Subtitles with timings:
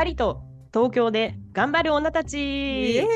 [0.00, 0.40] パリと
[0.72, 3.06] 東京で頑張る女たイち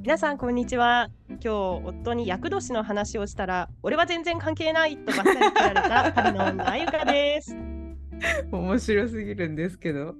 [0.00, 1.08] 皆さんこんにちは。
[1.28, 1.50] 今日
[1.84, 7.56] 夫に厄年の話をしたら俺は全然関係ないとばっさり切られた パリの女あゆかです。
[8.50, 10.16] 面白すぎるんですけど、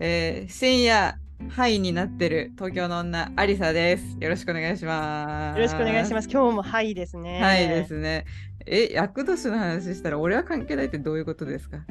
[0.00, 1.14] えー、深夜
[1.50, 4.16] ハイになってる東京の女アリサです。
[4.18, 5.58] よろしくお願いします。
[5.58, 6.28] よろしくお願いします。
[6.28, 7.40] 今日もはいですね。
[7.40, 8.24] はいですね。
[8.66, 11.84] え厄年の話したら俺は関係ないってどういうことですか？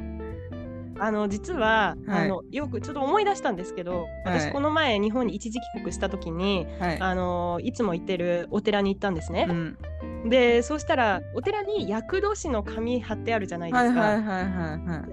[1.04, 2.24] あの実は、はい。
[2.26, 4.40] あのよくちょっと思い出したんですけど、はい。
[4.40, 7.00] 私この前日本に一時帰国した時にはい。
[7.00, 9.46] あのいつも行ってるお寺に行ったんですね。
[9.48, 9.78] う、ん。
[10.30, 15.04] でそうしたらお寺に厄年の紙貼ってあるじゃないですか、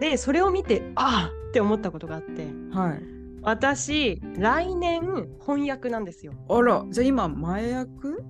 [0.00, 2.42] でそれを見てああって思ったことがあって。
[2.42, 2.90] いはい。
[2.90, 3.02] はい
[3.42, 5.00] 私来年
[5.40, 6.34] 翻訳なんですよ。
[6.50, 8.22] あらじゃあ今前役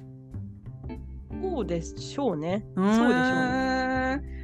[1.42, 2.64] そうでしょうね。
[2.76, 4.39] そうでしょうね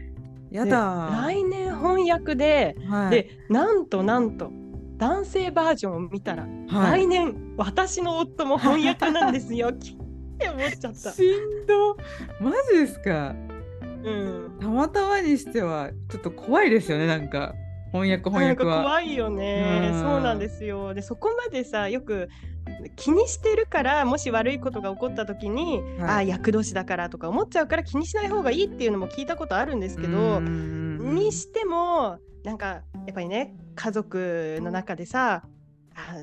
[0.50, 3.10] やでだ来年翻訳で、はい。
[3.10, 4.51] でなんとなんと
[4.96, 7.02] 男性バージョンを見たら、はい。
[7.02, 9.90] 来年私の夫も翻訳なんですよき
[10.37, 11.10] って思っちゃった。
[11.12, 11.96] しんど。
[12.40, 13.35] マジですか？
[14.04, 14.57] うん。
[14.60, 17.54] たまたまにしてはちょっと怖いですよねなんか。
[17.92, 18.82] 翻訳翻なんか訳は。
[18.82, 19.90] 怖いよね。
[19.92, 20.01] うん。
[20.01, 20.92] そうなんですよ。
[20.95, 22.29] でそこまでさよく
[22.96, 26.10] 気にしてるからもし悪いことが起こった時に、はい。
[26.10, 35.42] ああ厄年だからとか思っちゃうから気にしない方がいいっていうのも聞いたことあるんですけど、にしてもなんかやっぱりね家族の中でさ
[35.95, 36.14] あ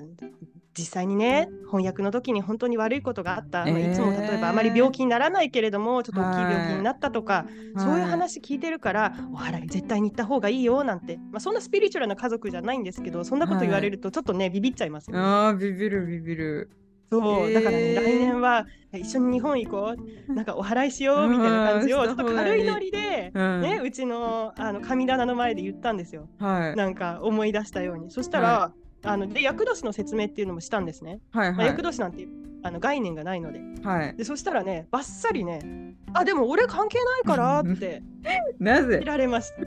[0.78, 7.46] 実際にね翻訳の時に本当に悪いことがあった、まあえーいつも例えばあまり病気にならないけれどもちょっと大きい病気になったとか、
[7.78, 15.24] そういう話聞いてるからお祓い絶対に行った方がいいよなんて、まあ、そんなスピリチュアルな家族じゃないんですけどそんなこと言われるとちょっとね、ビビっちゃいますよね。
[15.24, 16.70] あービビるビビる。
[17.12, 19.96] そう、えーだからね来年は一緒に日本行こ
[20.28, 20.34] う。
[20.34, 23.62] なんかお祓いしようみたいな感じをうんちょっと軽いノリで、うん。
[23.62, 26.28] ね、うちのあの神棚の前で言ったんですよ。
[26.40, 26.76] はい。
[26.76, 28.10] なんか思い出したように。
[28.10, 28.74] そしたら、は
[29.06, 31.20] あので厄年の説明っていうのもしたんですね。
[31.32, 32.28] まあ、はいはい厄年なんて
[32.64, 33.60] あの概念がないので。
[33.84, 34.16] はい。
[34.16, 38.02] でそしたらね、ばっさりね、あでも俺関係ないからって
[38.60, 39.00] なぜ？
[39.00, 39.58] 切られました。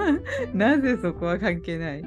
[0.56, 2.02] なぜそこは関係ない？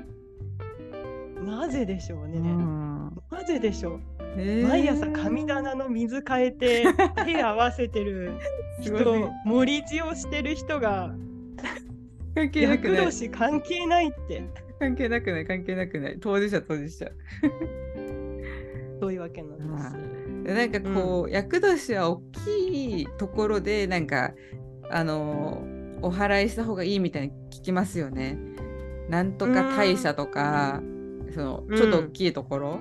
[1.46, 2.40] なぜでしょうね。
[2.40, 4.00] うんなぜでしょう。
[4.38, 6.86] えー毎朝神棚の水変えて
[7.26, 8.32] 手合わせてる
[8.80, 8.94] 人
[9.46, 11.14] 盛り地をしてる人が
[12.34, 12.90] 関係なく
[13.38, 14.44] 関係ないって
[14.82, 16.18] 関係なくない関係なくない。
[16.20, 17.06] 当事者当事者。
[19.00, 20.44] そういうわけなんです。
[20.44, 24.34] でなんかこう、厄年は大きいところでなんか
[24.90, 25.64] あの
[26.02, 28.40] お祓いした方がいいみたいに聞きますよね。
[29.08, 30.82] なんとか大社とか、
[31.30, 32.80] そのうんちょっと大きいところ、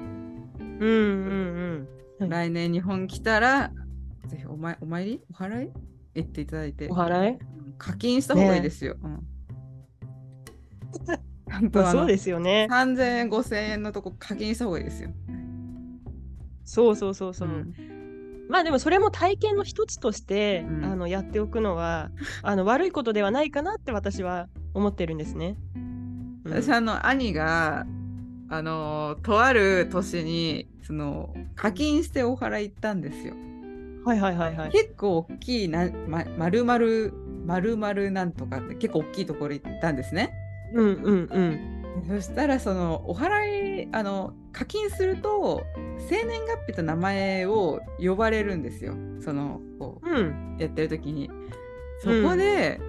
[0.59, 1.87] うんうん
[2.19, 2.28] うん。
[2.31, 3.72] 来年日本来たら
[4.27, 5.22] ぜひお前お参り？
[5.31, 5.71] お祓い？
[6.15, 7.33] 行っていただいてお祓い？
[7.33, 7.39] うん
[7.77, 8.97] 課金した方がいいですよ。
[9.03, 9.21] うん
[11.06, 12.69] ちゃんまとあそうですよね。
[12.71, 15.11] 3000円5000円のとこ課金した方がいいですよ。
[16.65, 17.49] そうそうそうそう。
[17.49, 17.75] ん
[18.49, 22.10] まあでもそれも体験の一つとして、うんあのやっておくのは
[22.43, 25.56] あの悪いことではないかなって私は思ってるんですね。
[25.75, 27.87] うん私あの兄が
[28.49, 33.34] あのとある年にその課金してお祓い行ったんですよ。
[34.05, 34.71] はいはいはいはい。
[34.71, 37.12] 結構大きいな、ま、丸々
[37.47, 40.33] 丸々なんとかって結構大きいところ行ったんですね。
[40.75, 42.04] うんうんうん。
[42.08, 45.64] そしたらそのお祓いあの課金すると
[46.08, 48.94] 生年月日と名前を呼ばれるんですよ。
[49.20, 50.56] そのこうん。
[50.59, 51.30] うやってる時に。
[52.03, 52.80] そこで、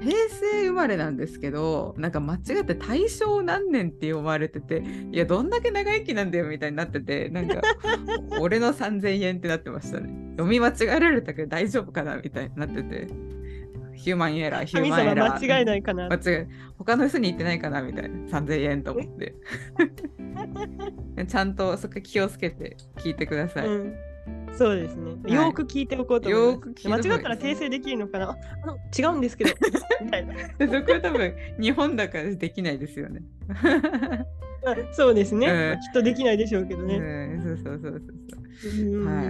[0.00, 7.62] 平成生まれなんですけどなんか間違って大正何年って呼ばれてていやどんだけ長生きなんだよみたいになっててなんか
[8.40, 13.06] 俺の3000円ってなってましたね読み間違えられたけど大丈夫かなみたいになってて
[13.96, 16.08] ヒューマンエラーヒュー神マンエラー様間違いないかな。
[16.08, 16.48] 間違え
[16.78, 19.34] 他の人に言ってないかなみたいな3000円と思って
[21.26, 23.96] ちゃんとそこ気をつけて聞いてください、うん。
[24.56, 25.12] そうですね。
[25.26, 26.54] いよーく聞いておこうと思います。
[26.54, 28.30] よーく聞い間違ったら訂正できるのかな？
[28.30, 29.50] ああの違うんですけど。
[30.02, 30.34] みたいな。
[30.34, 33.22] でそこは多分日本だからできないですよね。
[34.64, 36.96] まあそうですね、うんまあきっとできないでしょうけどね。
[36.96, 39.04] うん、そうそうそうそう。
[39.04, 39.26] はい。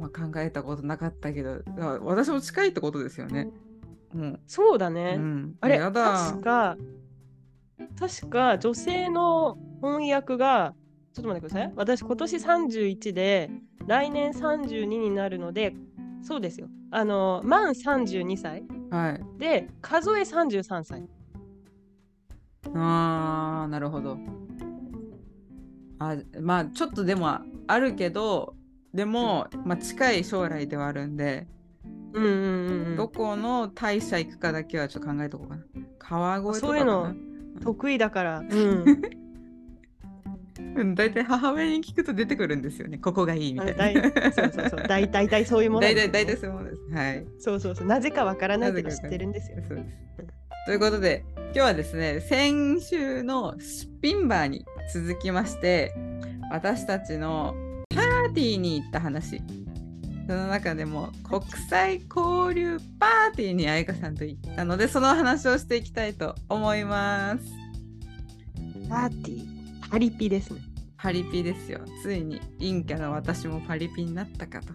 [0.00, 0.24] うん悪虫か。
[0.24, 3.48] あ考えたことなかったけど、あ私も近いってことですよね。
[4.14, 4.40] うん。
[4.46, 5.16] そうだね。
[5.18, 6.40] うん、あれ確。
[6.40, 6.76] か
[7.98, 10.74] 確か女性の翻訳が
[11.14, 13.50] ちょっと待ってください私今年31で
[13.86, 15.74] 来年32になるので
[16.22, 19.38] そうですよあの満32歳はい。
[19.38, 21.02] で数え33歳
[22.74, 24.18] あー、なるほど。
[25.98, 28.54] あまあ、ちょっとでもあるけど、
[28.94, 31.46] でも、まあ、近い将来ではあるんで、
[32.12, 35.62] うんうんうんうんどこの大社行くかだけはちょっと考えとこうかな。
[35.98, 37.14] 川越とかそういうの
[37.62, 38.40] 得意だから。
[38.40, 39.02] うん。
[40.76, 42.98] うん、大体母親に聞くと出てくるんですよね。
[42.98, 44.02] ここがいいみたいな。
[44.32, 44.82] そうそうそう。
[44.86, 46.82] 大体そういうものね、大体大体そういうものです。
[46.92, 47.26] はい。
[47.38, 47.86] そうそうそう。
[47.86, 49.58] なぜかわからないけど知ってるんですよ。
[49.66, 50.10] そうです。
[50.66, 55.94] ということで、今日はですね、先週のスピンバーに続きまして、
[56.50, 59.40] 私たちのパーティーに行った話。
[60.26, 67.44] その中でも国際交流パーティーに愛花さんと行ったので、その話をしていきたいと思います。
[68.88, 69.90] パーティー。
[69.90, 70.60] パリピですね。
[70.96, 71.80] パリピですよ。
[72.02, 74.72] ついに陰キャの私もパリピになったかと。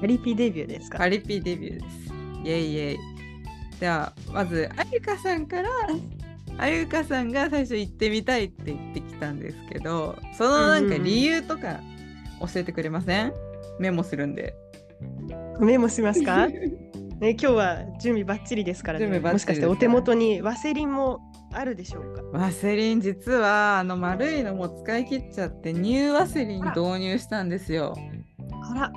[0.00, 0.98] パリピデビューですか？
[0.98, 2.12] パリピデビューです。
[2.44, 2.98] イェイイェイ。
[3.78, 5.68] では、まず、あゆかさんから、
[6.56, 11.80] あゆかさんが最初行ってみたいって言ってきたんですけど、そのなんか理由とか
[12.46, 13.32] 教えてくれません？
[13.78, 14.54] メモするんで。
[15.60, 16.48] メモしますか？
[17.20, 19.04] ね、今日は準備バッチリですからね。
[19.04, 21.20] 準備バッもしかしてお手元にワセリンも
[21.52, 22.22] あるでしょうか？
[22.36, 27.94] ワセリン、実はあの丸いのも使い切っちゃって、ニューワセリン導入したんですよ。
[28.70, 28.92] あら、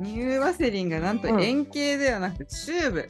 [0.00, 3.08] ニューワセリンがなんとうん円形ではなくてチューブ。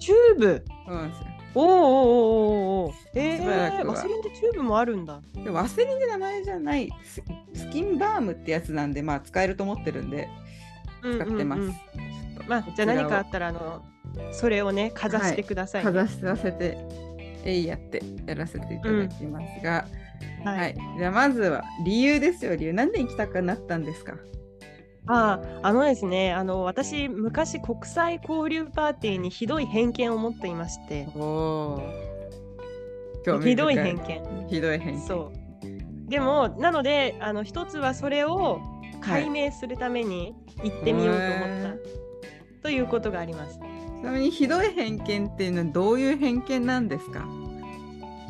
[0.00, 0.64] チューブ？
[0.86, 1.26] そうなんですよ。
[1.58, 3.92] おーおーおーおーえー、は。
[3.92, 5.20] ワセリンってチューブもあるんだ。
[5.42, 7.22] でワセリンって名前じゃないス
[7.54, 10.28] スキンバームってやつなんで、まあ使えると思ってるんで
[11.02, 11.60] 使ってます。
[11.60, 11.74] うんうんうん
[12.36, 13.82] ちょっとまあじゃあ何かあったら、あの、
[14.32, 15.90] それをね、かざしてください、ね。
[15.90, 16.76] かざさせて、
[17.44, 19.86] えいやってやらせていただきますが、
[20.44, 20.72] ははい。
[20.72, 20.98] い。
[20.98, 22.72] じゃあまずは理由ですよ、理由。
[22.74, 24.12] なんで行きたくなったんですか？
[25.08, 31.06] ああ、あのですね、あの、私、昔、国際交流パーティーにひどい偏見を持っていまして。
[33.42, 34.48] ひどい偏見。
[34.48, 35.00] ひどい偏見。
[35.00, 36.10] そう。
[36.10, 38.60] でも、なので、あの、一つはそれを
[39.00, 41.78] 解明するために行ってみようと思った、へ
[42.62, 43.58] ということがあります。
[43.58, 47.26] ちなみにひどい偏見っていうのはどういう偏見なんですか？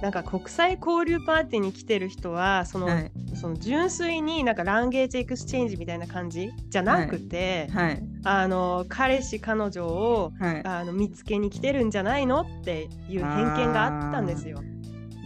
[0.03, 3.11] なんか国際交流パーティーに来てる人はその,、はい。
[3.35, 8.03] その純粋になんか language exchange みたいな感じじゃなくて、はい。
[8.25, 10.63] あの彼氏彼女をはい。
[10.65, 14.63] あの見つけに来てるんじゃないのっていう偏見があったんですよ。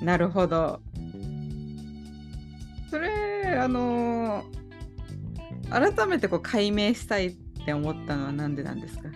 [0.03, 0.81] なるほど。
[2.91, 4.61] それ、あのー
[5.71, 7.31] 改めてこう解明したいっ
[7.65, 9.09] て思ったのはなんでなんですか？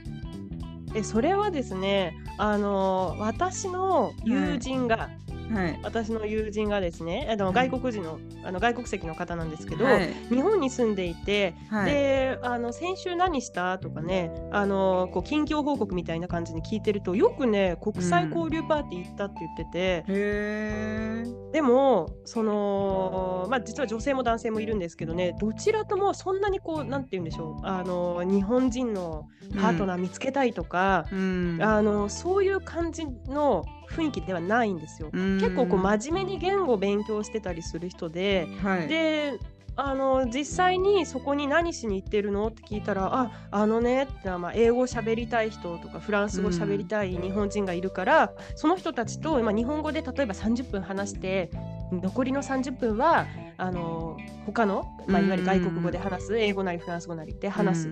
[0.94, 5.10] えそれはですねあの私の友人が、
[5.50, 5.80] はい。
[5.82, 10.12] 私の友人がですねあの外国人のあの外国籍の方なんですけど、はい。
[10.30, 11.92] 日本に住んでいて、はい。
[11.92, 21.24] であの先週何したとかねあのこう近況報告みたいな感じに聞いてるとよくね国際交流パーティー行ったって言ってて、へえ。
[21.52, 29.28] でもそのまあ実は女性も男性もいるんですけどねどちらともそんなにこうなんて言うんでしょうあの日本人の
[29.60, 31.58] パートナー見つけたいとか、うん。
[31.60, 33.64] あのそういう感じの
[33.94, 35.10] 雰囲気ではないんですよ。
[35.12, 35.38] うん。
[35.38, 38.88] 結構こう真面目に言語を勉強してたりする人で、はい。
[38.88, 39.38] で
[39.76, 42.46] あの実際にそこに何しに行ってるの？
[42.46, 51.50] って聞いたらああのねってまあ英語喋りたい人とかフランス語喋りたい日本人がいるから、その人たちと今日本語で例えば30分話して
[51.90, 53.26] 残りの30分は
[53.56, 57.88] あの他の、まあ、いわゆる外国語で話す、英語なりフランス語なりで話す、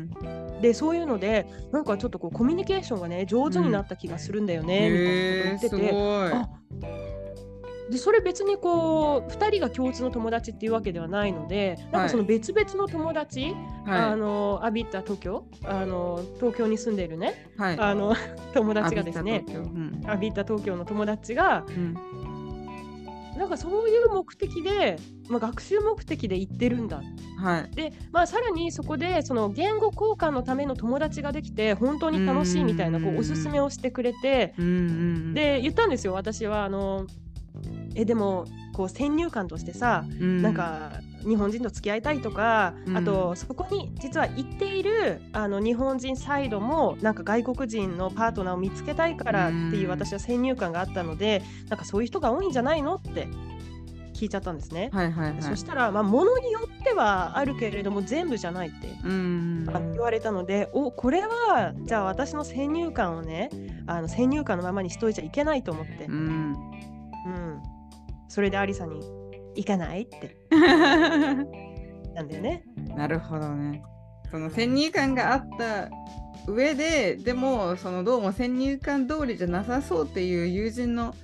[0.63, 5.55] でそういうのでなんかちょっとこうコミュニケーションがね上手になった気がするんだよね、みたい。
[5.55, 7.03] なことを言ってて。
[7.91, 13.55] でそれ別にこう2人が共通の友達っていうわけではないのでなんかその別々の友達、
[13.85, 17.61] あはのアビッタ東京あの東京に住んでいるねい。
[17.61, 17.79] はい。
[17.79, 18.15] あの
[18.55, 19.45] 友達がですね
[20.07, 21.95] アビタ東京うん東京の友達がうん
[23.43, 24.97] なんかそういう目的で、
[25.29, 27.03] まあ、学習目的で行ってるんだ
[27.39, 27.75] はい。
[27.75, 34.55] で、まあ、さらにそこでその言語交換のための友達ができて本当に楽しいみたいなこううんおすすめをしてくれて。
[35.35, 37.09] で言ったんですよ私はあの
[37.97, 38.45] えでも
[38.75, 40.93] こう先入観としてさうん、なんか
[41.27, 53.29] 日本人と付き合いたいとか、うんあとそこに実は行っているあの日本人サイドもなんか外国人のパートナーを見つけたいからっていううん私は先入観があったのでなんかそういう人が多いんじゃないのって
[54.15, 54.91] 聞いちゃったんですね。
[54.93, 55.43] はいはいはい。
[55.43, 59.67] そしたら、まあ、ものによってはあるけれども全部じゃないって言
[59.99, 63.51] われたのでおこれはじゃあ私の先入観をね
[63.87, 66.57] あの先入観のままにしといちゃいけないと思って、うん。
[67.25, 67.63] うん、
[68.29, 69.01] それでアリサに
[69.55, 70.37] 行かないって
[72.15, 72.65] なんだよね。
[72.97, 73.83] なるほどね。
[74.31, 75.91] その先入観があった
[76.47, 81.15] 上で、でもそのどうも先入観通りじゃなさそうっていう友人の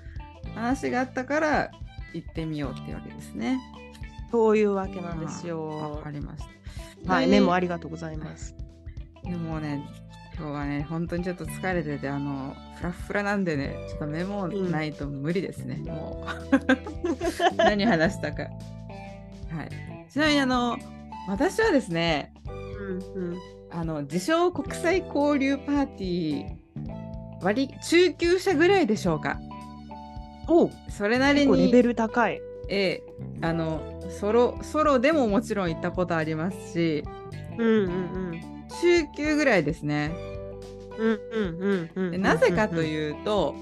[0.54, 1.70] 話があったから
[2.12, 3.58] 行ってみようっていうわけですね。
[4.30, 6.10] そういうわけなんですわよか。
[6.10, 6.44] りまし
[7.04, 7.12] た。
[7.12, 8.54] はい、でメモありがとうございます。
[9.24, 9.82] でもね、
[10.38, 17.56] 今日はね、本当にちょっと疲れてて、あの、フラフラなんでね、ちょっとメモないと無理ですね、うん、もう。
[17.58, 18.44] 何話したか。
[18.44, 20.08] はい。
[20.08, 20.78] ちなみに、あの、
[21.26, 23.38] 私はですね、うんうん、
[23.70, 26.58] あの、自称国際交流パーティー、
[27.42, 29.40] 割中級者ぐらいでしょうか。
[30.46, 32.40] おそれなりにレベル高い。
[32.68, 33.02] ええ、
[33.42, 33.80] あの
[34.10, 37.04] ソロソロでももちろん行ったことありますし、
[37.58, 37.88] うんうんう
[38.36, 40.12] ん、中級ぐらいですね。
[42.18, 43.54] なぜかというと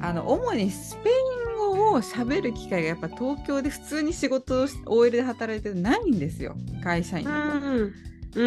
[0.00, 7.66] あの主にスペイン語を喋る機会がやっぱ東京で普通に仕事を OL で働いてないんですよ会社員だと。
[7.66, 7.94] うん
[8.34, 8.42] う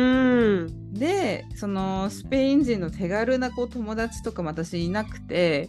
[0.70, 5.68] ん、でそのスペイン人の手軽なこう友達とかも私いなくて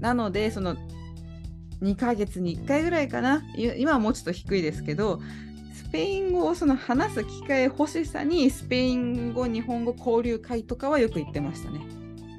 [0.00, 0.76] なのでその
[1.80, 5.53] 2ヶ月に1回ぐらいかな今はもうちょっと低いですけどス
[5.94, 11.86] ペイン語をその話す機会欲しさにスペイン語日本語交流会とかはよく行ってましたね。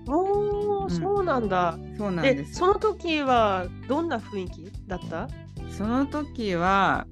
[0.09, 1.79] おー、うん、そうなんだ。
[1.97, 2.55] そうなんです。
[2.55, 5.29] その時はどんな雰囲気だった？
[5.69, 7.07] その時は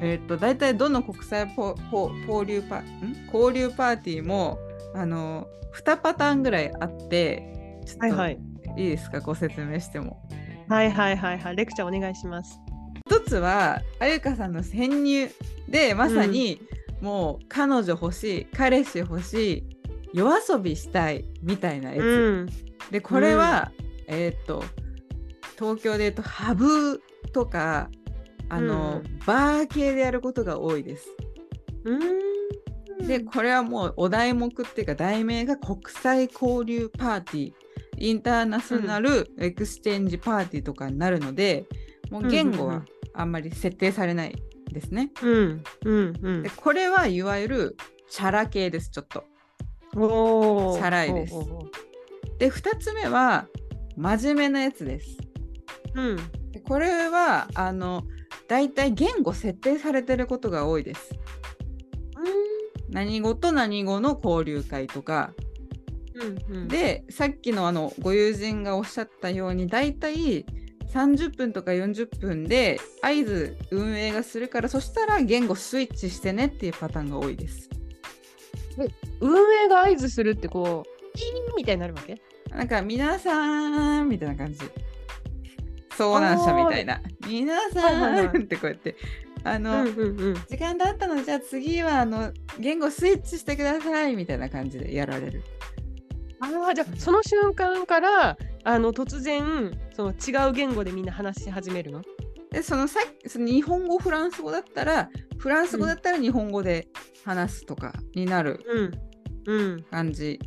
[0.00, 2.84] えっ、ー、と大体どの国際ポポ交流パん？
[3.32, 4.58] 交流パーティーも
[4.96, 8.38] あの2パターンぐらいあってはいはい、
[8.76, 9.20] いいですか？
[9.20, 10.20] ご説明しても。
[10.68, 12.58] はいはいはいはいレクチャーお願いします。
[13.06, 15.30] 一つはあゆかさんの潜入
[15.68, 16.60] でまさに、
[17.00, 19.64] もう彼女欲しい彼氏欲しい
[20.12, 22.04] 夜遊びしたいみたいなやつ。
[22.04, 22.48] うん、
[22.90, 23.72] でこれは、
[24.08, 24.62] うん、えっ、と
[25.58, 27.90] 東京で言うとハブとか
[28.48, 31.08] あの、うん、バー系でやることが多いです。
[33.00, 37.52] でこれはもうお題目っていうか題名が国際交流パーティー
[37.96, 41.66] international exchange party とかになるので、
[42.12, 44.36] もう言語はあんまり設定されない
[44.70, 45.10] ですね。
[45.22, 47.76] うんうんうん、でこれはいわゆる
[48.10, 49.24] チャラ系ですちょっと。
[49.96, 51.34] おチャラいです。
[52.38, 53.48] で2つ目は
[53.96, 55.16] 真面目なやつです。
[55.94, 56.16] うん、
[56.52, 58.04] でこれはあの
[58.46, 61.14] だいたい言語設定されてることが多いです。
[62.90, 65.32] 何語と何語の交流会とか、
[66.48, 70.44] うんうん、でさっきのあのご友人がおっしゃったようにだいたい
[70.92, 77.68] 30分とか40分で合図運営がするからそしたら言語スイッチしてねっていうパターンが多いです。
[79.20, 82.20] 運営が合図するってこうピーみたいになるわけ？
[82.50, 84.60] なんか皆さんみたいな感じ。
[85.90, 87.00] 遭難者みたいな。
[87.26, 88.96] 皆さんってこうやって
[89.44, 95.42] あの、うんうんうん、時間だったのでじゃあ次はあの言語スイッチしてくださいみたいな感じでやられる。
[96.40, 102.02] ああじゃあその瞬間からあの突然その違う言語でみんな話し始めるの？
[102.50, 106.88] でそのさその日本語フランス語だったらフランス語だったら日本語で
[107.24, 108.64] 話すとかになる
[109.90, 110.38] 感じ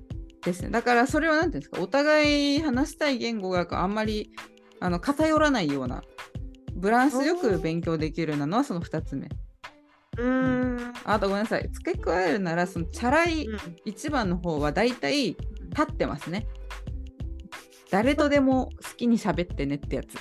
[0.43, 1.81] ですね、だからそれは何ていうんですか？
[1.81, 4.29] お互い話したい言語があんまり
[4.79, 6.03] あの偏らないような
[6.75, 9.27] ブランスよく勉強できるなのはその2つ目。
[10.17, 10.93] うん。
[11.03, 11.67] あとごめんなさい。
[11.71, 13.47] 付け加えるならそのチャラい
[13.87, 15.37] 1番の方はだいたい立
[15.81, 16.45] ってますね。
[17.91, 20.15] 誰とでも好きに喋ってねってやつ。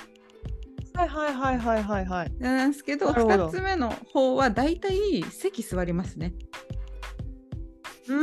[0.97, 2.31] はいはいはいはいはいはい。
[2.39, 6.33] なんですけど2つ目の方はだいたい席座りますね。
[8.07, 8.13] う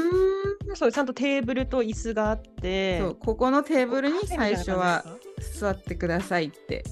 [0.73, 5.05] んそうちゃんとテーブルと椅子があってそうここのテーブルに最初は
[5.59, 6.85] 座ってくださいって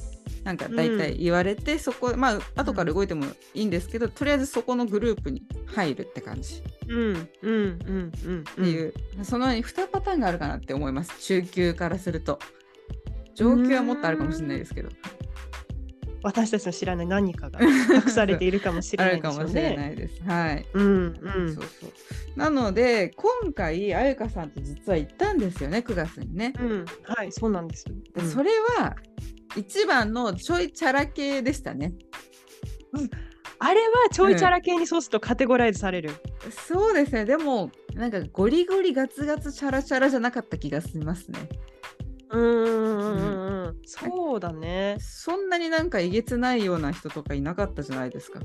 [0.51, 6.61] なんか大体言われて、うん、そこまあ後から動いてもいいんですけど、うん、とりあえずそこのグループに入るって感じ。
[6.89, 8.93] うんうんうんうんっていう、
[9.23, 12.41] その2パターンがあるかなって思います中級からすると。
[13.37, 14.89] 上級はもっとあるかもしれないですけど。
[16.23, 20.23] 私たちの知らない何かが 隠されているかもしれない、ね、あるかもしれないです。
[20.25, 20.67] はい。
[20.75, 21.55] うんうん。
[21.55, 21.91] そうそう。
[22.39, 26.53] なので今回あゆかさんと実は行ったんですよね9月にね。
[26.59, 26.85] うん。
[27.05, 27.87] はいそうなんです。
[28.17, 28.97] うん、それは
[29.57, 31.95] 一番のちょいチャラ系でしたね。
[32.93, 33.11] うん、
[33.59, 36.11] あれはちょいチャラ系にそうするとカテゴライズされる、
[36.45, 41.49] うん、そうですねでもなんかゴリゴリガツガツチャラチャラじゃなかった気がしますね。
[42.33, 44.97] うんうんうん、そうだね。
[45.01, 48.41] そんなになんかえげつないような人とかいなかったじゃないですか。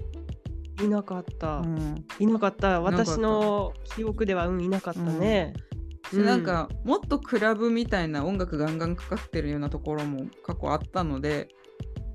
[0.81, 1.57] いなかった。
[1.57, 2.81] うん、いなかった。
[2.81, 5.53] 私の記憶では、うん、いなかったね。
[5.73, 5.74] うん、
[6.13, 11.49] なんかもっとクラブみたいな音楽ガンガンかかってるようなところも過去あったので、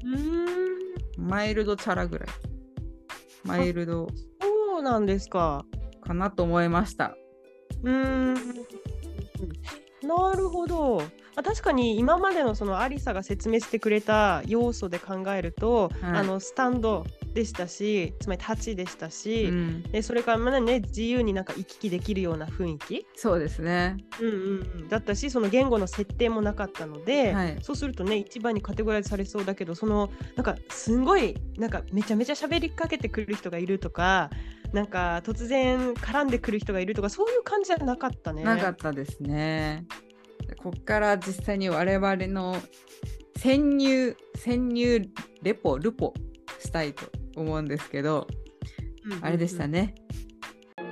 [0.04, 0.70] うん
[1.18, 2.28] マイルドチャラぐらい。
[3.44, 4.08] マイルド。
[4.40, 5.64] そうなんですか。
[6.02, 7.14] かなと思いました。
[7.82, 8.34] うん。
[8.34, 8.40] な
[10.36, 11.02] るほど。
[11.36, 23.96] あ確かに今までのそのアリサが説明してくれた要素で考えると、はい、あのスタンドでしたしつまり立ちでしたし、うんでそれからまだね自由になんか行き来できるような雰囲気、そうですね。
[24.20, 34.30] うんうんうん、だったしその言語の設定もなかったので、はいそうするとね一番にカテゴライズされそうだけどそのなんかすんごいなんかめちゃめちゃ喋りかけてくる人がいるとか
[34.72, 38.44] なんか突然絡んでくる人がいるとかそういう感じじゃなかったね。
[38.44, 39.86] なかったですね。
[40.62, 42.56] こっから実際に我々の
[43.36, 45.08] 潜入潜入
[45.42, 46.12] レポルポ
[46.58, 48.26] したいと思うんですけど、
[49.04, 49.94] うんうんうんあれでしたね。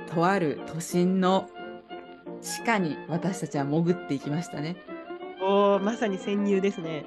[0.07, 1.47] とある都心の
[2.41, 4.77] 地下に私たちは潜っていきましたね。
[5.41, 7.05] おーまさに潜入ですね。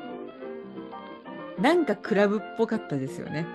[1.58, 3.46] なんかクラブっぽかったですよね。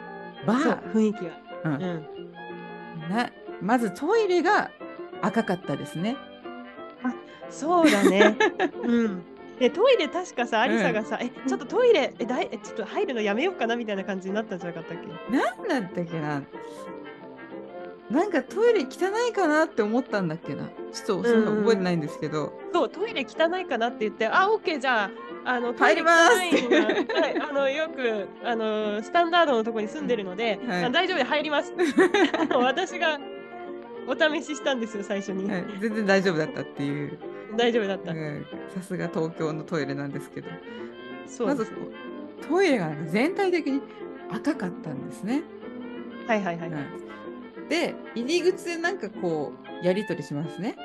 [0.45, 1.31] バー、雰囲気が。
[1.63, 2.07] うんうん
[3.09, 3.31] な
[3.61, 4.69] まずトイレが
[5.21, 6.17] 赤かったですね。
[7.49, 8.37] そうだね。
[8.83, 9.23] うん。
[9.59, 15.07] でトイレ確かさ、アリサがさ、え、ちょっとトイレ、え、だいえちょっと入るのやめようかなみたいな感じになったんじゃなかったっけ？
[15.35, 16.43] なんだったっけな。
[18.09, 20.69] なんかトイレ汚いかなって思ったんだっけな。
[20.93, 25.11] ちょっとそれは覚えてないんですけど、そう、トイレ汚いかなって言って、あ、オッケー、じゃ
[25.43, 26.35] あ、あの、入ります。
[26.37, 30.83] はい、あの、よく、あの、スタンダードのところに住んでるので、はい。
[30.85, 31.73] あ大丈夫で入ります。
[32.55, 33.19] 私が
[34.07, 35.49] お試ししたんですよ、最初に。
[35.51, 37.19] はい、全然大丈夫だったっていう
[37.55, 38.11] 大丈夫だった。
[38.11, 40.55] うんさすが東京のトイレなんですけどま
[41.27, 41.77] ずそうですね。
[42.47, 43.81] トイレが全体的に
[44.31, 45.41] 赤かったんですね。
[46.27, 46.69] はいはいはい。
[46.71, 46.83] はい
[47.69, 49.51] で入り口でなんかこ
[49.81, 50.75] うやり取りしますね。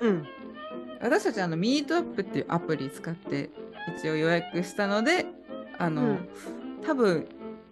[0.00, 0.26] うん。
[1.00, 3.50] 私たちあのミートアップっていうアプリ使って
[3.96, 5.26] 一応予約したので
[5.78, 6.28] あの、うん
[6.86, 7.26] 多分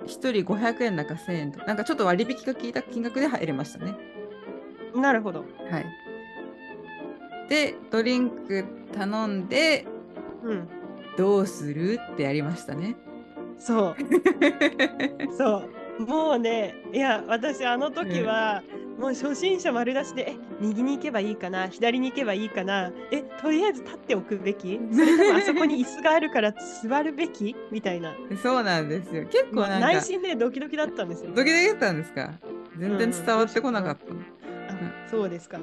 [0.04, 3.94] 1人500円だか1000円となんかちょっと割引が効いた金額で入れましたね。
[4.94, 5.44] なるほど。
[5.70, 5.86] はい。
[7.48, 9.86] でドリンク頼んで
[10.42, 10.68] うん。
[11.16, 11.98] どうする？
[12.12, 12.94] ってやりましたね。
[13.58, 13.96] そう。
[15.36, 15.62] そ
[15.98, 16.02] う。
[16.02, 18.62] もうね、いや、私、あの時は、
[18.98, 27.56] もう初心者丸出しで、え、右に行けばいいかな、左に行けばいいかな、え、とりあえず立っておくべきそれともあそこに椅子があるから座るべき？
[27.70, 28.14] みたいな。
[28.42, 29.24] そうなんですよ。
[29.24, 31.30] 結構なんか内心でドキドキだったんですよ。
[31.34, 32.34] ドキドキだったんですか？
[32.78, 34.74] 全然伝わってこなかった。
[34.74, 35.58] あそうですか。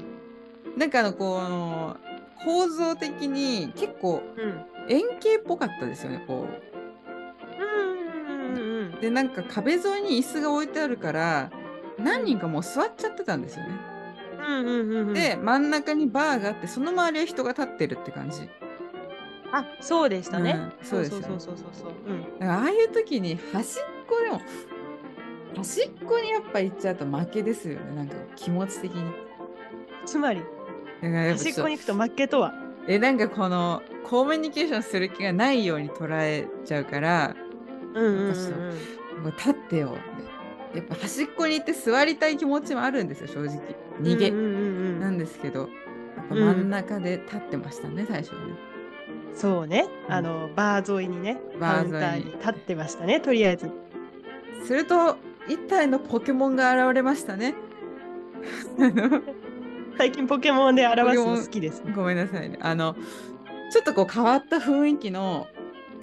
[0.77, 1.97] なんかあのこの
[2.43, 4.65] 構造的に結構うん。
[4.89, 6.47] 円形っぽかったですよねこう。
[9.01, 11.51] でなんか壁沿いに椅子が置いてあるから
[11.97, 13.71] 何人かもう座っちゃってたんですよね。
[14.45, 14.69] うんうんう
[15.05, 15.13] んうん。
[15.13, 18.49] で真ん中にバーがあってその周りは人が立ってるって感じ。
[19.51, 20.51] あ、そうでしたね。
[20.51, 21.91] うんそうですよねそうそうそうそうそう。
[22.41, 22.49] うん。
[22.49, 24.41] ああいう時に端っこでも
[25.55, 29.11] 端っこにやっぱ行っちゃうと負けですよねなんか気持ち的に。
[30.05, 30.41] つまり、
[31.11, 32.53] 端っこに行くと負けとは？
[32.87, 37.35] えなんかこのコミュニケーションする気がないように捉えちゃうから
[37.93, 40.33] うんうんうん立ってよって。
[40.73, 43.61] やっぱ端っこに行って座りたい気持ちもあるんですよ正直。
[44.01, 44.57] 逃げ、うんうんうんう
[44.95, 45.65] んなんですけどや
[46.23, 48.53] っぱ真ん中で立ってましたね、最初はね。
[49.35, 50.13] そうね、うん。
[50.13, 52.31] あのバー沿いにね、カバー沿いに。
[52.33, 53.69] 立ってましたね、とりあえず。
[54.65, 57.53] すると一体のポケモンが現れましたね。
[58.79, 59.21] あ の
[59.97, 61.83] 最近ポケモンで表すの好きです。
[61.95, 62.95] ごめんなさいねあの
[63.71, 65.47] ちょっとこう変わった雰囲気の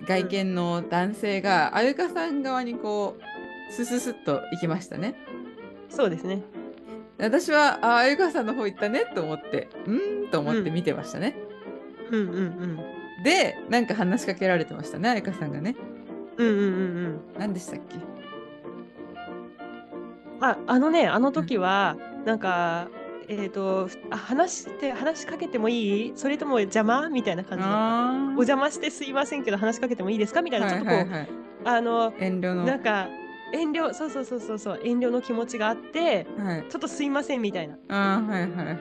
[0.07, 5.14] 外見の男性が、あゆかさん側にこうスススッと行きましたね
[5.88, 6.42] そうですね。
[7.18, 11.37] 私はああゆかさんの方行ったねと思ってうーんと思って見てましたね、
[12.11, 12.79] うんうんうん。
[13.24, 15.76] でなんか話しかけられてましたねあゆかさんがね
[16.38, 17.20] うんうんうんうん。
[17.38, 17.96] 何でしたっけ？
[20.40, 22.88] あ、あのね、あの時は、なんか、
[23.33, 26.12] えっ、と、あ話して、話しかけてもいい？
[26.16, 27.09] それとも邪魔？
[27.09, 30.43] みたいな感じお邪魔してすいませんけど話しかけてもいいですか？
[30.43, 31.29] みたいな、ちょっとこう、はいはいはい、
[31.64, 32.64] あの、遠慮の。
[32.64, 33.07] なんか、
[33.55, 36.66] 遠慮、そうそうそうそうそう、遠慮の気持ちがあって、はい。
[36.69, 37.77] ちょっとすいませんみたいな。
[37.88, 38.77] あーはいはいはい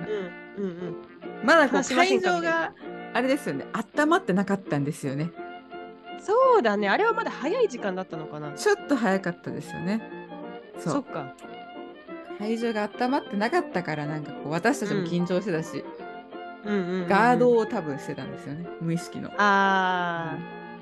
[0.57, 1.45] うんうんうん。
[1.45, 2.73] まだこう会場が
[3.13, 3.65] あれですよね。
[3.97, 5.31] 温まってなかったんですよね。
[6.19, 8.51] そうだね、あれはまだ早い時間だったのかな。
[8.53, 10.01] ちょっと早かったですよね。
[10.79, 11.33] そっか。
[12.39, 15.83] 会場が温まってなかったからなんかこう私たちも緊張してたし、
[16.65, 17.07] うんうんうんうん。
[17.07, 19.29] ガードを多分してたんですよね無意識の。
[19.37, 20.37] あ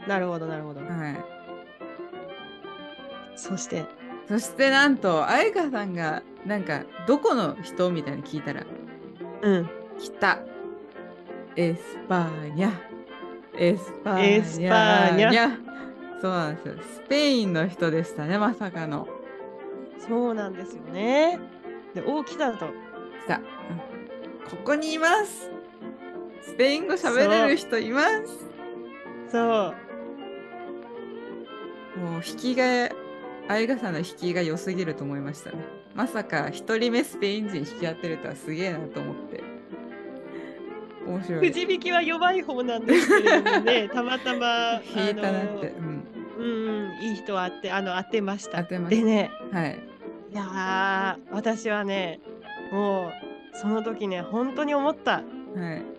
[0.06, 0.82] ー、なるほど、なるほど。
[0.82, 1.38] はい。
[3.36, 3.86] そして、
[4.28, 8.64] そしてなんとあゆかさんがなんかどこの人みたいに聞いたら
[9.42, 9.70] うん。
[10.00, 10.40] 来
[11.56, 12.72] た
[13.58, 15.68] España。España。España。
[16.22, 16.76] そうなんですよ。
[16.84, 19.08] スペインの人でしたねまさかの
[20.00, 21.40] そうなんですよね。
[21.94, 22.68] で、おお、来たと。
[22.68, 23.98] 来た、うん
[24.50, 25.52] ここにいます
[26.42, 28.48] スペイン語喋れる人います
[29.30, 29.76] そう。
[32.00, 32.90] もう引きが
[33.50, 35.58] あゆかさんの引きが良すぎると思いましたね。
[35.96, 39.44] まさか1人目スペイン人引き当てるとはすげえなと思って。
[41.06, 41.50] 面白い。
[41.50, 44.82] くじ引きは弱い方なんですけれどもね、 たまたま。
[44.96, 45.68] 引いたなって。
[45.68, 45.97] うん、
[46.38, 48.64] うん、いい人は当てあの当てました。
[48.64, 49.02] 当てました。
[49.02, 49.80] でね、はい。
[50.32, 52.20] いや私はね、
[52.72, 55.14] もうその時ね、本当に思った。
[55.14, 55.98] はい。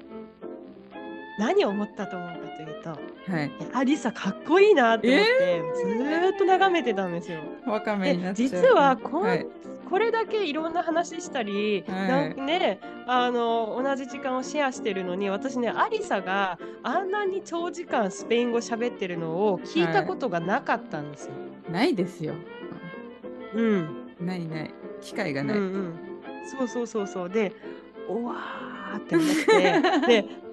[1.38, 7.40] 何を思ったと思うかというと、はい、アリサかっこいいなって思って、ずーっと眺めてたんですよ。
[7.66, 8.48] わかめになっちゃう。
[8.48, 9.46] 実はこ,、はい、
[9.88, 21.32] これだけいろんな話したり、はい、なんねあの同じ時間をシェアしてるのに私ねアリサがあんなに長時間スペイン語喋ってるのを聞いたことがなかったんですよ。
[21.32, 22.34] はい、ないですよ。
[23.54, 24.14] うん。
[24.20, 25.56] ないない機会がない。
[25.56, 25.94] うん、うん、
[26.44, 27.52] そうそうそうそうで
[28.08, 30.47] おわーって思って で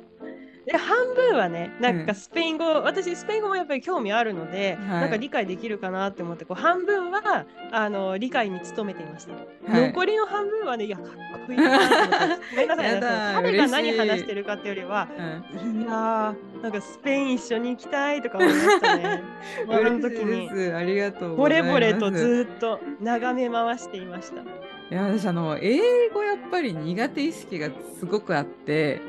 [0.66, 11.06] で半分はねなんかスペイン語、うん、私スペイン語もやっぱり興味あるので、はい、なんか理解できるかなって思ってこう半分はあの理解に努めていました、はい、残りの半分はねいやかっ
[11.46, 15.08] こいいなと思ってごめんなさい彼が何話してるかっていうよりは、
[15.64, 19.22] うん、いやなんかスペイン一緒に行きたいとか思いましたね。
[19.70, 20.50] あの時に。
[20.74, 24.42] ありがとうボレボレとずっと眺め回していました。
[24.42, 24.46] い
[24.90, 29.02] や私あの英語やっぱり苦手意識がすごくあって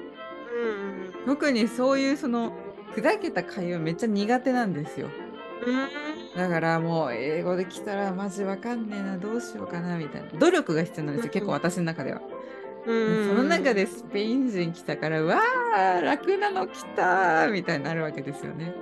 [1.26, 2.52] 特にそういうその
[2.94, 5.08] 砕けた会話めっちゃ苦手なんですよ。
[6.36, 10.28] だからもう英語で来たらマジわかんねえなどうしようかなみたいな。
[10.38, 12.20] 努力が必要なんですよ結構私の中では。
[12.84, 18.72] その中でスペイン人来たからうわー楽なの来たみたいになるわけですよね。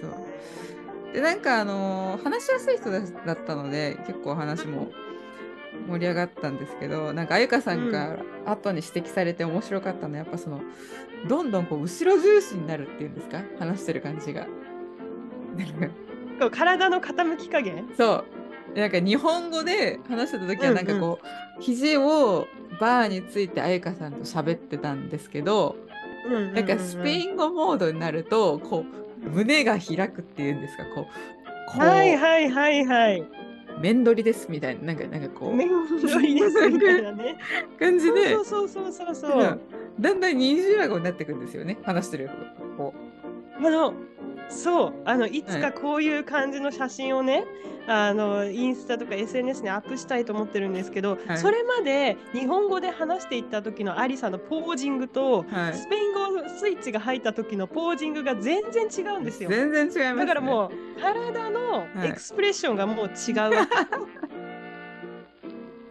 [0.00, 1.14] そう。
[1.14, 4.88] でなんかあのー、話しやすい人だったので結構話も
[5.88, 10.60] 盛り上がったんですけどなんかあゆかさんが後に指摘されて面白かったのはやっぱその
[11.26, 13.42] どんどんこう後ろ重心になるっていうんですか？
[13.58, 14.46] 話してる感じが。
[16.52, 17.88] 体の傾き加減？
[17.96, 18.24] そ
[18.76, 18.78] う。
[18.78, 22.46] なんか日本語で話してた時はなんかこう、うんうん、肘を
[22.78, 25.74] バーについてあゆかさんと喋ってたんですけど、
[26.26, 28.84] うんうんうん、なんかスペイン語モードになるとこ
[29.24, 30.84] う胸が開くっていうんですか？
[30.94, 31.04] こう
[31.66, 31.80] こう。
[31.80, 33.24] はいはいはいはい
[33.80, 35.68] 面取りですみたいななんかなんかこう面
[36.00, 37.38] 取りですみたいなね。
[37.78, 38.34] 感じで。
[38.34, 39.60] そうそうそうそうそう
[40.00, 42.30] だんだん二重顎になっていくんですよね話してる
[42.76, 42.94] こ
[43.60, 43.94] うあの
[44.50, 47.44] そうあのいつかこういう感じの写真をね、
[47.86, 59.50] はい、あのインスタとか SNS にアップしたいと思ってるんですけど、はい、それまで日本語で話していった時のアリサのポージングと、はい、スペイン語スイッチが入った時のポージングが全然違うんですよ。
[59.50, 63.66] 全然違います、ね、だからもう体のエクスプレッションがもう違うわ。
[63.66, 64.08] け。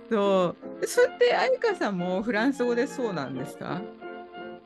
[0.09, 0.87] そう。
[0.87, 3.81] それって愛花さんもフランス語でそうなんですか？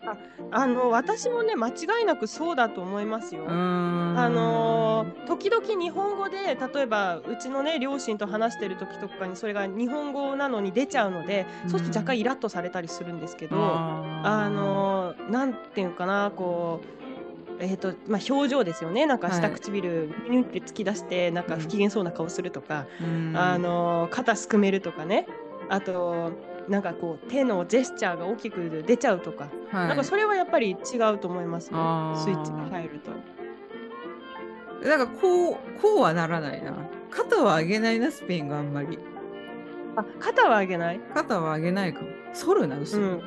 [0.05, 0.17] あ
[0.51, 3.45] あの私もね間違いなくそうだと思いますよ。
[3.47, 17.01] あの時々日本語で例えばうちのね両親と話してる時とかにそれが日本語なのに出ちゃうのでそうすると若干イラッとされたりするんですけどあのなんていうかなこう。
[17.63, 19.05] えーとまあ、表情ですよね。
[19.05, 22.87] なんか下唇ニュって突き出してなんか不機嫌そうな顔するとか、
[23.35, 25.27] あの肩すくめるとかね。
[25.69, 26.31] あと
[26.71, 31.77] なんかこう手のジェスチャーが大きく出ちゃうとか、はい、なんかそれはやっぱり違うと思いますね
[32.15, 33.11] スイッチが入ると。
[34.87, 36.73] なんかこうこうはならないな
[37.11, 38.97] 肩は上げないなスペインがあんまり。
[39.97, 40.99] あ肩は上げない？
[41.13, 42.07] 肩は上げないかも。
[42.33, 43.07] 反るな後ろ。
[43.07, 43.21] うん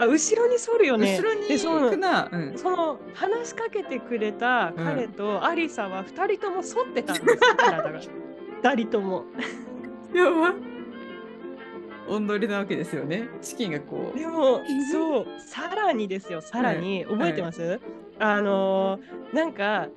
[0.00, 1.16] あ後ろに反るよね。
[1.16, 2.28] 後ろに行くな。
[2.30, 8.00] うん、その話しかけてくれた彼とアリサは2人とも反ってたんですよ、体が。
[8.62, 9.24] 2人とも。
[10.14, 10.54] やば。
[12.08, 13.28] おんどりなわけですよね。
[13.40, 14.18] チキンがこう。
[14.18, 14.60] でも、
[14.92, 17.80] そう、さらにですよ、さらに、はい、覚えてます、はい、
[18.18, 19.88] あのー、なんか、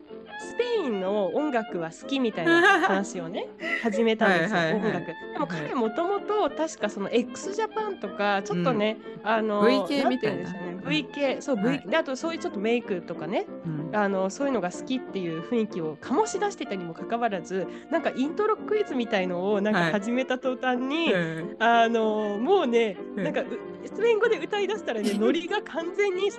[0.42, 3.48] スペインの音楽は好きみたいな話をね
[3.84, 5.06] 始めたんですよ、音楽。
[5.06, 10.50] でも彼もともと確かその x ジャパンとかちょっとね、うん、あの V 系みたいな。
[10.88, 21.24] V 系そう V、はい、であとそういうちょっとメイクとかね、うん、あのそういうのが好きっていう雰囲気を醸し出してたにもかかわらずなんかイントロクイズみたいのをなんか始めた途端に、はい、
[21.60, 23.44] あのもうねなんか
[23.86, 26.32] スペイン語で歌いだしたらね ノリが完全に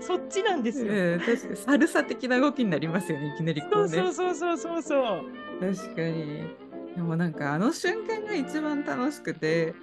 [0.00, 0.86] そっちなんですよ。
[0.90, 5.24] えー、確かにサルサ的な動きになりますよね、いきなりこう、ね、そうそうそうそうそう。
[5.60, 6.42] 確かに。
[6.96, 9.74] でもなんかあの瞬間が一番楽しくて、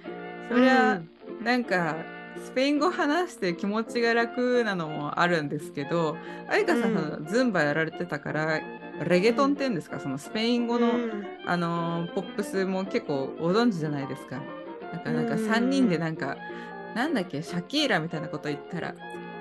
[0.48, 1.00] そりゃ、
[1.38, 1.96] うん、なんか
[2.44, 6.16] スペイン語話して気持ちが楽なのもあるんですけど、
[6.48, 8.60] 愛花さん、うん、ズンバやられてたから、
[9.04, 14.40] レゲトンって言うんですか、そのスペイン語の、うん、あのポップスも結構ご存知じゃないですか。
[14.92, 16.36] なんかなんか3人でなんか、
[16.94, 18.94] なんだっけ、シャキーラみたいなこと言ったら、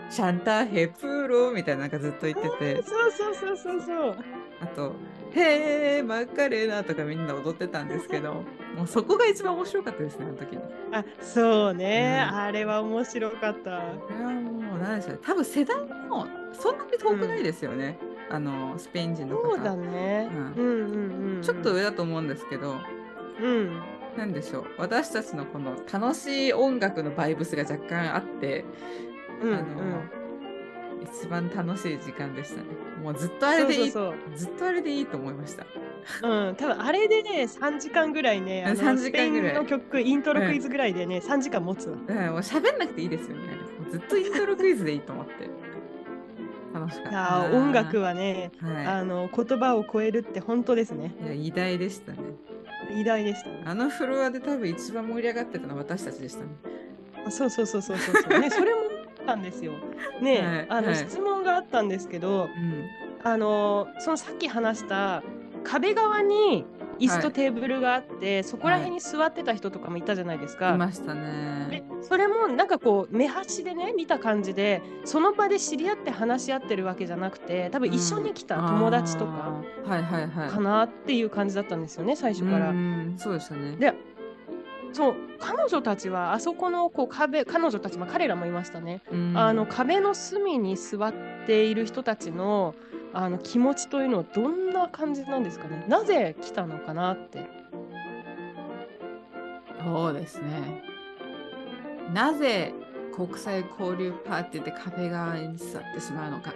[0.10, 4.16] シャンターヘプーロみたいななんかずっと言っててそうそうそうそうそう
[4.62, 4.94] あと
[5.34, 8.44] へえマッカレーナとかみんな踊ってたんですけど
[8.78, 10.62] もうそこが一番面白かったですねあの時に。
[10.92, 13.80] あそうね、うんあれは面白かった。
[13.80, 15.78] これはもう何でしょう多分世代
[16.10, 17.98] もそんなに遠くないですよね、
[18.30, 20.30] あのスペイン人の方そうだね。
[20.32, 20.64] ううんんう
[21.34, 21.42] んうん。
[21.42, 22.76] ちょっと上だと思うんですけど
[23.42, 23.82] うん。
[24.18, 28.64] なんでしょう私たちのこの楽しい音楽のバイブスが若干あって、
[29.42, 29.56] うんうん。
[29.56, 30.04] あの
[31.04, 32.64] 一番楽しい時間でしたね。
[33.02, 34.02] もうずっとあれでいいずっ
[34.58, 35.66] とあれでいいと思いました。
[36.22, 36.56] そうん。
[36.56, 39.52] 多分あれでね、3時間ぐらいね、あの3時間ぐらい。
[39.52, 41.98] スペインの曲、イントロクイズぐらいでね、3時間持つわ。
[42.08, 43.44] うん、もう喋んなくていいですよね
[43.92, 45.50] ずっとイントロクイズでいいと思って。
[46.74, 51.16] 楽しかった音楽はね、はあの言葉を超えるって本当ですね。
[51.22, 52.18] いいや偉大でしたね。
[52.92, 53.64] 偉大でしたね。
[53.66, 56.48] あのフロアで多分一番盛り上がってたのは私たちでしたね。
[57.26, 58.40] あそうそうそうそうそうそう。
[58.40, 58.95] ね、それもあ
[59.26, 59.74] ったんですよ。
[60.22, 60.96] ね、はいあの、はい。
[60.96, 62.86] 質問があったんですけど、うん。
[63.24, 65.24] あのそのさっき話した
[65.64, 66.64] 壁側に
[67.00, 70.70] 椅子とテーブルがあって、そこら辺に座ってた人とかもいたじゃないですか。
[70.70, 82.70] いましたでねそれもなんかこう目端でね見た感じでその場で知り合って話し合ってるわけじゃなくて多分一緒に来た友達とかかなっていう感じだったんですよね最初から。
[82.70, 83.76] うんそうでしたね。
[83.78, 83.94] で
[84.96, 89.38] そう彼女たちはあそこのこう壁彼女たち、まあ、彼らもいましたね、うん。
[89.38, 91.14] あの壁の隅に座っ
[91.46, 92.76] ている人たちの
[93.14, 95.86] あの気持ちというのはどんな感じなんですかね。
[95.90, 97.46] なぜ来たのかなって。
[99.84, 100.82] そうですね。
[102.14, 102.74] なぜ
[103.14, 106.54] 国際交流パーティーで壁側に座ってしまうのか。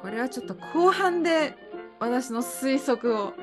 [0.00, 1.54] これはちょっと後半で
[2.00, 3.34] 私の推測を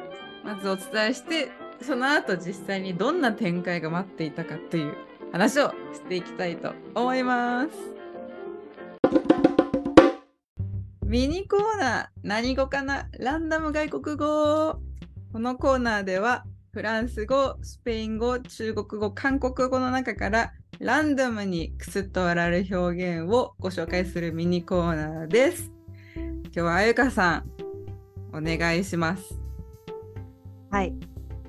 [0.43, 1.49] まずお伝えして
[1.81, 4.95] その後実際にどんな展開が待っていたかという
[5.31, 7.69] 話をしていきたいと思います。
[11.05, 14.79] ミニコーナー何語かなランダム外国語
[15.31, 25.71] このコーナーではフランス語、スペイン語、中国語、韓国語の中からランダムにクスッと笑える表現をご紹介するミニコーナーです。
[26.15, 29.39] 今日はあゆかさんお願いします。
[30.69, 30.93] はい、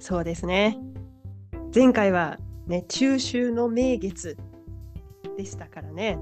[0.01, 0.79] そうですね。
[1.75, 4.37] 前回はね、中秋の名月
[5.37, 6.19] でしたからね。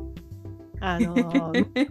[0.80, 1.88] あのー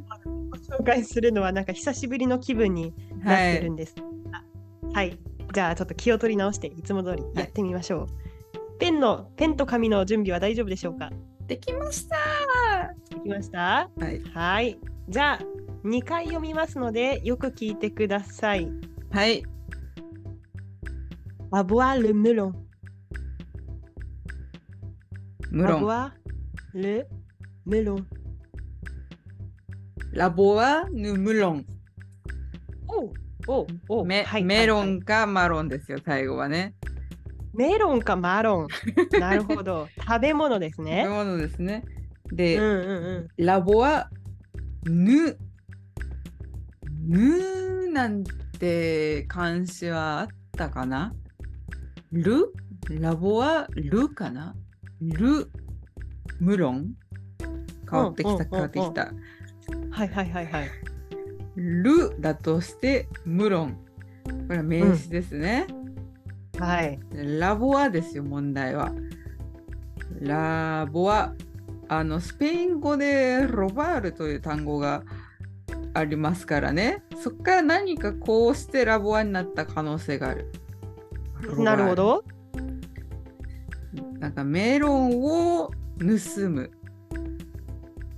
[0.49, 3.95] ご 紹介するのはなんか久しぶりの気分になってるんです。
[4.91, 5.19] はい、はい、
[5.53, 8.07] じゃあちょっと気を取り直していつも通りやってみましょう。
[8.79, 11.09] ペンのペンと紙の準備は大丈夫でしょうか？
[11.47, 12.17] できました
[13.09, 13.89] できました？
[13.97, 14.21] はい。
[14.33, 15.39] はい、じゃあ
[15.85, 18.69] 2回読みますのでよく聞いてください。
[19.11, 19.43] はい。
[21.51, 22.53] Avoir le melon.
[25.51, 25.81] ムロン。
[25.83, 26.11] Avoir
[26.73, 27.05] le
[27.65, 28.03] melon.
[30.13, 31.65] ラボはヌムロン。
[32.87, 33.13] お
[33.51, 36.73] おおメはいメロンかマロンですよ、最後はね。
[37.53, 38.67] メロンかマロン。
[39.19, 39.87] なるほど。
[39.99, 41.07] 食べ物です食べね。
[41.07, 41.83] 物ですね。
[42.31, 43.45] うんで、うんうん。
[43.45, 44.09] ラボは
[44.85, 45.37] ヌ。
[47.07, 48.23] ヌなん
[48.59, 51.13] て漢詞はあったかな
[52.11, 52.53] ル
[52.89, 54.55] ラボはルかな？
[55.01, 55.49] ル
[56.39, 56.93] ムロン
[57.89, 59.13] 変わってきたうんうん変わってきた。
[59.91, 60.69] はいはいはいはい。
[61.55, 63.77] ルだとしてムロン。
[64.47, 65.67] これは名詞ですね。
[66.59, 66.99] はい。
[67.13, 68.93] ラボアですよ、問題は。
[70.21, 71.33] ラボア。
[71.89, 75.03] あの、スペイン語でロバールという単語が
[75.93, 77.03] ありますからね。
[77.21, 80.51] そこから何かこうしてラボアになった可能性がある。
[81.57, 82.23] なるほど。
[84.19, 85.69] なんかメロンを
[85.99, 86.71] 盗む。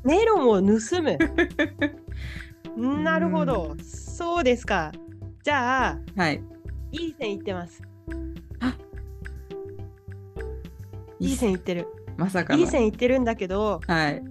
[0.04, 1.18] メロンを盗む。
[3.04, 3.76] なるほど。
[3.82, 4.92] そうですか。
[5.44, 6.42] じゃあ、はい。
[6.92, 7.82] いい線いってます。
[8.60, 8.76] あ
[11.20, 11.88] いい線いってる。
[12.18, 12.60] まさかの。
[12.60, 14.24] いい線いってるんだけど、はい。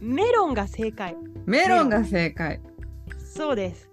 [0.00, 1.16] メロンが正解。
[1.46, 2.60] メロンが正解。
[3.18, 3.90] そうです。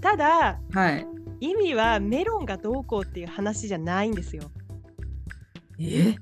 [0.00, 1.13] ただ、はい。
[1.40, 4.50] 意味はメロンがどうこうっていう話じゃないんですよ。
[5.78, 6.14] え？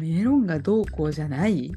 [0.00, 1.72] メロンがどうこうじゃない？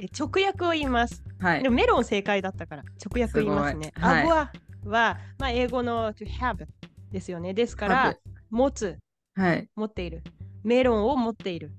[0.00, 1.22] え直訳を言います。
[1.38, 1.68] はいで。
[1.68, 3.92] もメロン正解だったから直訳言いますね。
[3.96, 4.52] すアボア
[4.84, 6.66] は、まあ、英語の to have
[7.10, 7.54] ですよね。
[7.54, 8.16] ですから、
[8.50, 8.98] 持つ、
[9.34, 9.68] はい。
[9.76, 10.22] 持っている。
[10.64, 11.72] メロンを持っている。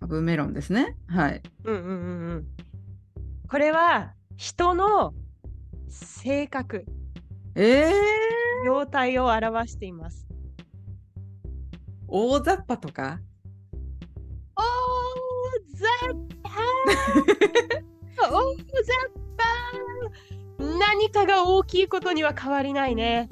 [0.00, 0.96] カブメロンですね。
[1.06, 1.42] はい。
[1.64, 2.46] うんうんうんうん。
[3.48, 5.14] これは人の
[5.88, 6.84] 性格、
[7.54, 10.26] えー、状態を表しています。
[12.08, 13.20] 大雑把とか？
[14.56, 14.64] おー、
[15.74, 16.52] ザッパー
[18.32, 23.28] おー、ザッパー何何かが大きいことには変わりないね。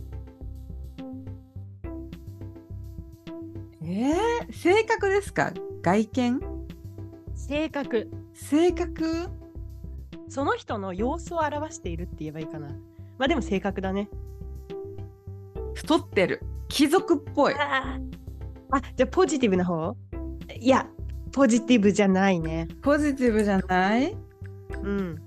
[3.82, 5.52] えー、性格ですか？
[5.82, 6.40] 外見？
[7.34, 8.10] 性格。
[8.34, 9.28] 性格？
[10.28, 12.68] その人の様子を表しているって言えばいいかな。
[13.18, 14.08] まあでも性格だね。
[15.74, 17.98] 太ってる貴族っぽいあ
[18.70, 19.96] あ、じゃあポジティブな方？
[20.58, 20.88] いや、
[21.32, 22.68] ポジティブじゃないね。
[22.82, 24.16] ポジティブじゃない？
[24.82, 25.22] うん。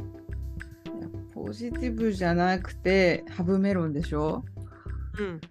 [1.33, 4.43] ポジティブじゃなくてハブメロンでしょ？
[5.19, 5.41] うん。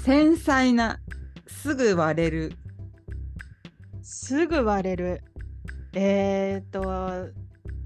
[0.00, 1.00] 繊細な
[1.46, 2.52] すぐ割れる
[4.02, 5.22] すぐ割れる。
[5.94, 7.32] えー、っと、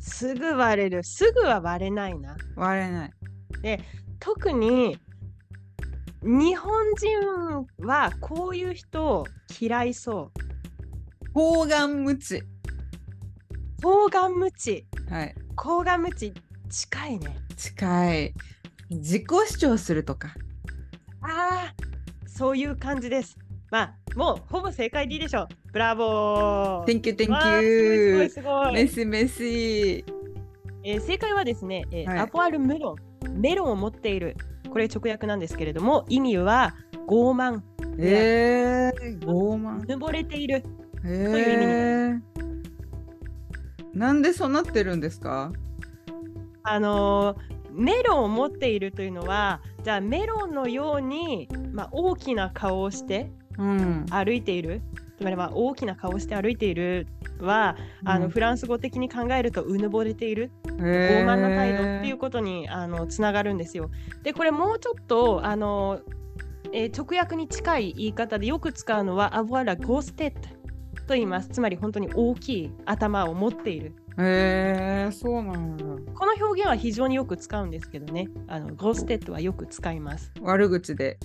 [0.06, 1.04] すぐ割れる。
[1.04, 2.36] すぐは割れないな。
[2.54, 3.10] 割れない
[4.20, 4.98] 特に
[6.22, 9.26] 日本人はこういう人
[9.60, 11.32] 嫌いそう。
[11.32, 12.42] 方眼無知
[13.82, 14.86] 抗がん無知。
[15.10, 16.32] はい抗がん無知
[16.70, 17.36] 近いね。
[17.56, 18.34] 近い
[18.90, 20.34] 自己主張するとか
[21.20, 21.74] ああ、
[22.26, 23.36] そういう感じです。
[23.70, 25.48] まあ、もうほぼ正解でいいでしょう。
[25.72, 26.84] ブラボー。
[26.84, 30.04] Thank you, thank you すごいメシメシ。
[30.84, 32.18] えー正解はですね、えーはい。
[32.20, 32.96] アポアルメロ
[33.28, 34.36] ン、メロンを持っている。
[34.70, 36.74] これ直訳なんですけれども、意味は
[37.08, 37.60] 傲慢、
[37.98, 39.82] えー、傲慢。
[39.82, 40.62] うぬぼれている。
[41.04, 42.20] えいう
[43.92, 45.50] 意ー、なんでそうなってるんですか？
[46.62, 54.82] あのーメロンを持っているというのは、じゃあメロンのように、まあ、大きな顔をしてうん歩いている。
[55.18, 57.06] つまりは大きな顔をして歩いている
[57.40, 63.90] は、あのうんフランス語的に考えるとうぬぼれている傲傲慢な態度っていうことにあのつながるんですよ。
[64.22, 66.00] でこれもうちょっとあの、
[66.72, 70.34] えー直訳に近い言い方でよく使うのは「avoir la grosse tête」
[71.06, 71.48] と言います。
[71.48, 73.94] つまり本当に大きい頭を持っている。
[74.18, 78.28] へえー、そうなんだこの表現は非常によく使うんですけどね。
[78.48, 80.32] あの grosse tête はよく使います。
[80.42, 81.18] 悪口で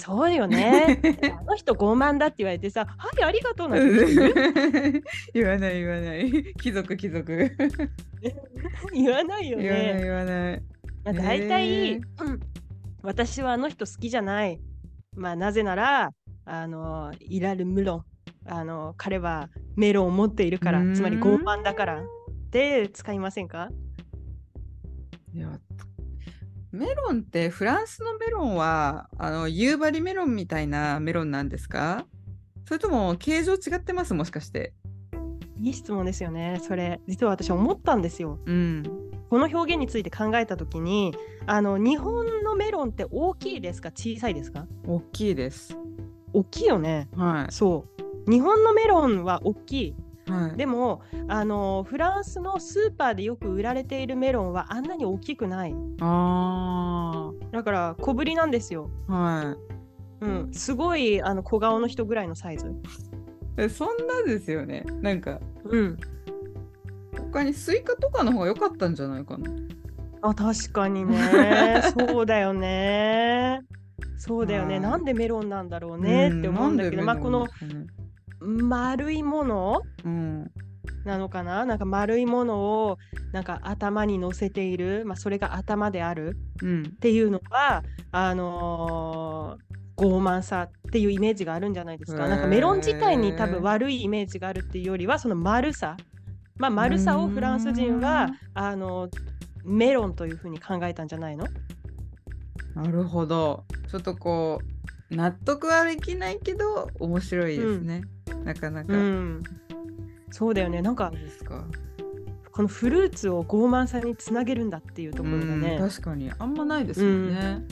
[0.00, 1.00] そうよね。
[1.38, 5.02] あの人傲慢だって言われてさ「はいありがとう」なんて
[5.34, 7.50] 言わない言わない 貴族貴族
[8.92, 10.02] 言わないよ言わないね。
[10.02, 10.62] 言わない
[11.04, 12.40] まあ、大体、へーうん
[13.02, 14.60] 私はあの人好きじゃない。
[15.16, 16.10] まあ、なぜなら、
[16.44, 18.04] あの、イラルムロン。
[18.44, 22.02] あの、彼はメロンを持っているからつまり傲慢だから。
[22.50, 23.70] で、使いませんか？
[25.32, 25.58] いや
[26.72, 32.06] メロンってフランスのメロンはあの夕張メロンみたいなメロンなんですか？
[32.64, 34.14] それとも形状違ってます？
[34.14, 34.72] もしかして
[35.60, 36.60] いい質問ですよね。
[36.62, 38.38] それ、実は私思ったんですよ。
[38.46, 38.82] うん
[39.28, 41.14] この表現について考えたときに、
[41.46, 43.90] あの、日本のメロンって大きいですか？
[43.90, 44.66] 小さいですか？
[44.86, 45.76] 大きいです
[46.32, 47.08] 大きいよね。
[47.14, 47.84] はそ
[48.26, 48.30] う。
[48.30, 49.94] 日本のメロンは大きい。
[50.38, 50.56] いはい。
[50.56, 55.74] でもあのフランスのスーパーでよく売られているメロンはあんなに大きくない。
[56.00, 59.56] あだから小ぶりなんですよ、ーは
[60.20, 62.72] うん、すごいあの小顔の人ぐらいのサイズ、
[63.70, 64.84] そんなですよね。
[65.00, 65.98] なんかうん、
[67.30, 69.50] 他にスイカとかの方が良かったんじゃないかな。
[70.22, 71.82] あ確かにね。
[71.98, 73.60] そうだよね。
[74.18, 74.74] そうだよね。
[74.74, 74.80] はい。
[74.80, 77.46] なんでメロンなんだろうねって思うんだけど、まあこの
[78.40, 79.82] 丸いもの？
[80.04, 80.50] うん。
[81.04, 81.64] なのかな？
[81.64, 82.98] なんか丸いものを
[83.32, 86.36] なんか頭に乗せている、まあ、それが頭である？
[86.62, 86.82] うん。
[86.82, 92.26] っていうのはあのー傲慢さっていうイメージがあるんじゃないですか？
[92.26, 95.98] なんかメロン自体に多分悪いイメージがあるっていうよりはその丸さ、
[96.56, 99.10] まあ、丸さをフランス人はあの
[99.62, 101.46] メロンというふうに考えたんじゃないの？
[102.74, 103.64] なるほど。
[103.90, 104.62] ちょっとこ
[105.10, 108.00] う納得はできないけど面白いですね、
[108.44, 109.42] なかなか、うん。
[110.30, 110.82] そうだよね。
[110.82, 111.64] なんかそうですか
[112.52, 115.78] このフルーツを傲慢さにつなげるんだっていうところがね。
[115.80, 117.64] うん確かにあんまないですよね、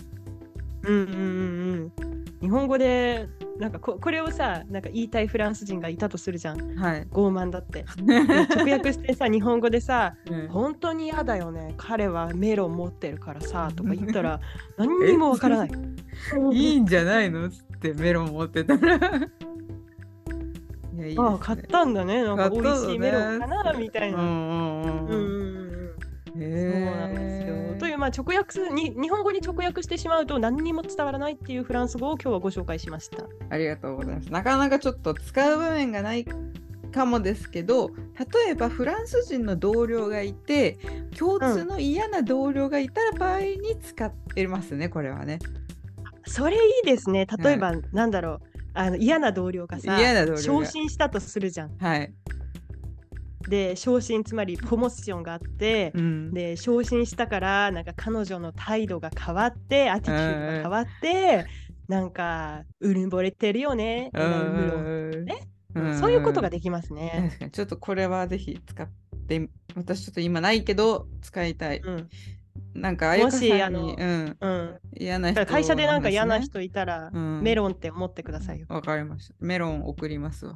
[0.84, 1.16] うんうんうんう
[1.86, 1.92] ん。
[2.40, 6.76] 日本語でなんかここれをさなんか言いたいフランス人がいたとするじゃん。
[6.76, 7.84] はい傲慢だって。
[8.02, 8.20] で
[8.54, 14.40] 直訳してさ日本語でさうん本当に嫌だよね彼はメロン持ってるからさ とか言ったら
[14.76, 15.70] 何にもわからない。
[16.52, 17.48] いいんじゃないの？
[17.50, 19.00] つってメロン持ってたら
[21.10, 24.18] いやいいです、ね、ああ買ったんだねなんか美味しいメロンかなみたいな。
[24.18, 25.68] うんうんうんうんうんうんうん
[26.28, 27.54] そうへなんですよ。
[27.54, 33.24] ーというまあ直訳すに日本語に直訳してしまうと何にも伝わらないっていうフランス語を今日はご紹介しました。
[33.50, 34.32] ありがとうございます。
[34.32, 36.26] なかなかちょっと使う場面がない
[36.92, 40.78] かもですけど例えばフランス人の同僚がいて
[41.16, 45.38] 共通の嫌な同僚がいた場合に使ってますね、これはね。
[46.26, 47.26] それいいですね。
[47.42, 48.47] 例えば、なんだろう
[48.78, 51.76] あの嫌な同僚がさ嫌な同僚が昇進したとするじゃん。
[51.78, 52.12] はい。
[53.48, 61.46] で昇進つまりプロモーションがあって、うんで昇進したからなんか彼女の態度が変わってアティチュードが変わって、
[61.88, 65.48] なんかうるぼれてるよね、うんね
[65.80, 67.50] んそういうことができますね。
[67.52, 68.88] ちょっとこれはぜひ使っ
[69.26, 71.80] て私ちょっと今ないけど使いたい。
[71.80, 72.08] うん
[72.74, 78.66] なんかあゆかさんにもしあのうん、うん、嫌な人だから会社でなんか嫌な人いたら、うんメロンって思ってくださいよ。
[78.68, 79.34] わかりました。
[79.40, 80.54] メロン送りますわ。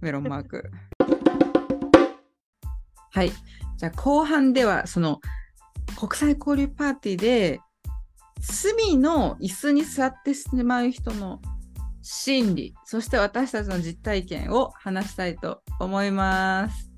[0.00, 0.70] メロンマーク。
[3.12, 3.32] はい。
[3.76, 5.20] じゃあ後半ではその
[5.98, 7.60] 国際交流パーティーで
[8.40, 11.40] 隅の椅子に座ってしまう人の
[12.02, 16.90] 心理、そして私たちの実体験を話したいと思います。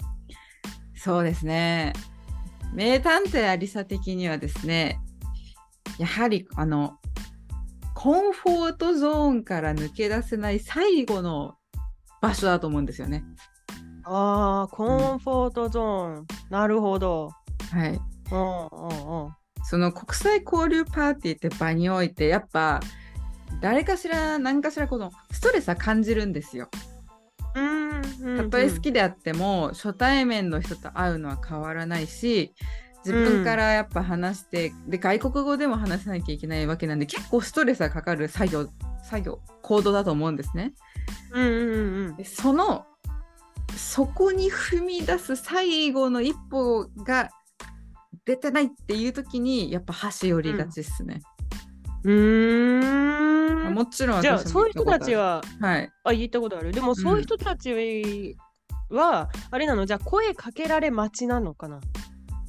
[0.96, 1.92] そうですね。
[2.74, 5.00] 名探偵アリサ的にはですね、
[5.98, 6.98] やはりあの
[7.94, 11.54] コンフォートゾーンから抜け出せない最後の
[12.20, 13.24] 場所だと思うんですよね。
[14.04, 16.26] ああ、コンフォートゾーン。
[16.50, 17.30] なるほど。
[17.70, 18.00] はい。
[18.32, 19.34] うんうんうん。
[19.62, 22.80] その国際交流パーティーって場においてやっぱ
[23.62, 26.68] 誰かしら何かしらこのストレスは感じるんですよ。
[27.54, 32.54] うんたとえ好きであっても初対面の人と会うのは変わらないし
[33.04, 38.68] 自分からやっぱ話して、で外国語でも話さなきゃいけないわけなんで結構ストレスがかかる作業
[39.02, 40.72] 作業行動だと思うんですね。
[41.32, 41.50] うんうん
[42.06, 42.86] うんでその
[43.76, 47.28] そこに踏み出す最後の一歩が
[48.24, 51.16] 出てないっていう時にやっぱ箸寄りがちっすね。
[51.16, 51.33] うん。
[52.04, 53.74] うーん。
[53.74, 56.70] もちろんじゃあそういう人たちははいあ言ったことある。
[56.70, 58.36] でもそういう人たち
[58.90, 61.80] は、あれなのじゃあ声かけられ待ちなのかな？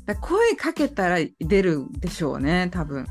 [0.06, 3.08] だ声かけたら出るでしょうね多分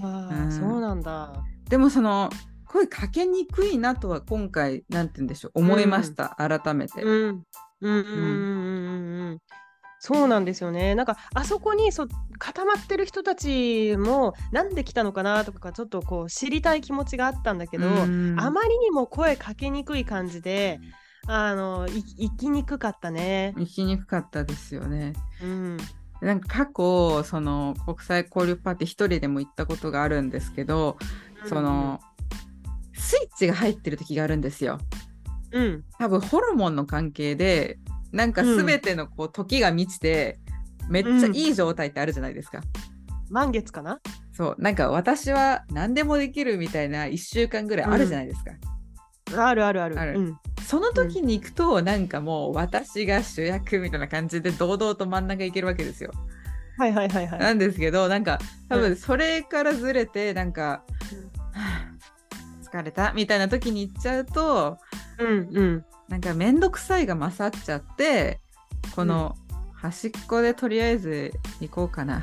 [0.00, 1.32] ああ、うんそうなんだ。
[1.68, 2.30] でもその
[2.66, 7.42] 声かけにくいなとは今回なんて言うんでしょう思いました、改めて、うん。
[7.80, 9.38] うんうんうんうんうんうん。
[10.00, 10.94] そうなんですよね。
[10.94, 12.06] なんかあそこにそ
[12.38, 20.80] 固まってる人たちもなんで来たのかなとかちょっとこう知りたい気持ちがあったんだけど、うんあまりにも声かけにくい感じで、
[21.26, 23.54] あのい行きにくかったね。
[23.56, 25.76] 行きにくかったですよねうん。
[26.20, 30.96] なんか過去その国際交流パーティー一人でも行ったことがあるんですけど、
[31.46, 32.00] その
[32.92, 34.78] スイッチが入ってる時があるんですよ
[35.52, 35.84] うん。
[35.98, 37.78] 多分ホルモンの関係で
[38.12, 40.38] なんか全てのこう時が満ちて、
[40.88, 42.60] めっちゃいい状態ってあるじゃないですか、
[43.30, 44.00] 満月かな？
[44.32, 48.52] そうなんか私は何でもできるみたいな1週間ぐらいあるじゃないですか、
[49.42, 50.00] あるあるある。
[50.00, 50.36] あるうん。
[50.66, 56.12] その時に行くとなんかもう私が主役みたいな感じで堂々と真ん中行けるわけですよ。
[56.76, 57.40] はいはいはいはい。
[57.40, 58.38] なんですけどなんか
[58.68, 60.82] 多うん分それからずれてなんか、は
[61.54, 61.88] あ
[62.62, 64.78] 疲れたみたいな時に行っちゃうと
[65.18, 65.84] うんうん。
[66.08, 68.40] なんか面倒くさいが勝っちゃって
[68.94, 69.36] この
[69.74, 72.22] 端っこでとりあえず行こうかな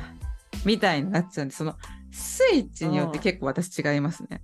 [0.64, 1.76] みたいになっちゃうんでその
[2.10, 4.40] スイッチによって結構私違いますね。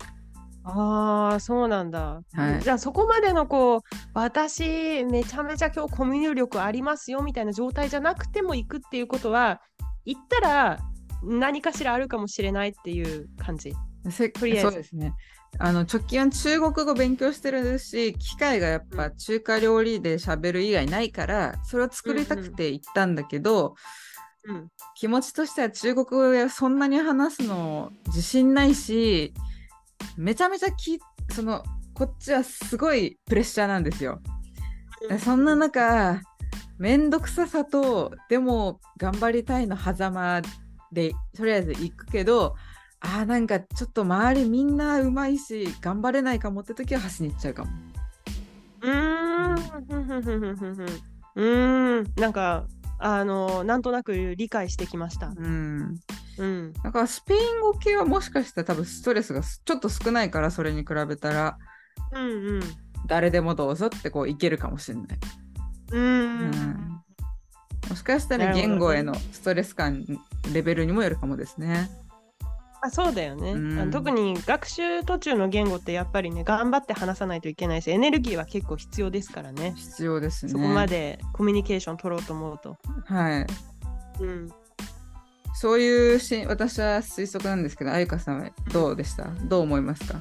[0.65, 2.23] ああ、そうなんだ。
[2.35, 3.81] はいじゃあそこまでのこう、
[4.15, 9.61] 私めちゃめちゃ今日コミュニ力ありますよみたいな状態じゃなくても行くっていうことは、
[10.05, 10.79] 行ったら
[11.25, 13.73] 何かしらあるかもしれないっていう感じ。
[14.11, 15.15] せとりあえずそうですね。
[15.59, 23.75] あの直近は中国語勉強してるし機会がやっぱ中華料理で喋る以外ないからそれを作りたくて行ったんだけど、
[24.45, 24.69] うん。
[24.97, 29.33] 気持ちとしては中国語でそんなに話すの自信ないし
[30.17, 30.99] めちゃめちゃき
[31.31, 31.63] その
[31.95, 34.21] こっちはすごいプレッシャーなんですよ。
[35.19, 36.21] そんな中
[36.79, 40.43] めんどくささとでも頑張りたいの狭間
[40.93, 42.55] でとりあえず行くけど
[43.05, 47.71] あーなんかちょっと周りみんなうまいし頑張れないかもって時は端に行っちゃうかも。
[48.83, 49.55] うーん。
[51.35, 52.21] うーん。
[52.21, 52.67] なんか、
[52.99, 55.33] あの、なんとなく理解してきました。
[55.37, 56.01] うん、
[56.39, 56.73] うん。
[56.73, 61.59] だからスペイン語系はもしかしたら多分ストレスがちょっと少ないからそれに比べたら
[62.13, 62.63] うんうん。
[63.07, 65.07] 誰でもどうぞってこういけるかもしれない。
[65.91, 67.03] うーうんん。
[67.91, 70.07] もしかしたら言語へのストレス感
[70.53, 71.91] レベルにもよるかもですね。
[72.85, 73.91] あそうだよね、うん。
[73.93, 79.75] 特に学習途中の言語ってやっぱりね頑張って話さないといけないしエネルギーは結構必要ですからね。
[79.77, 80.53] 必要ですね。
[80.53, 82.77] そこまでコミュニケーション取ろうと思うと、
[83.07, 83.47] はい。
[84.21, 84.51] うん、
[85.55, 89.29] そういうし私は推測なんですけど、あゆかさんはどうでした？
[89.45, 90.21] どう思いますか？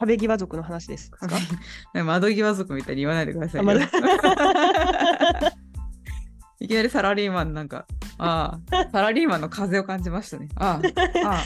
[0.00, 1.28] 壁際族の話ですか？
[2.04, 3.62] 窓際族みたいに言わないでください
[6.62, 7.86] いきなりサラリーマンなんか、
[8.18, 10.48] ああ、サラリーマンの風を感じましたね。
[10.56, 10.78] あ
[11.24, 11.42] あ、ああ、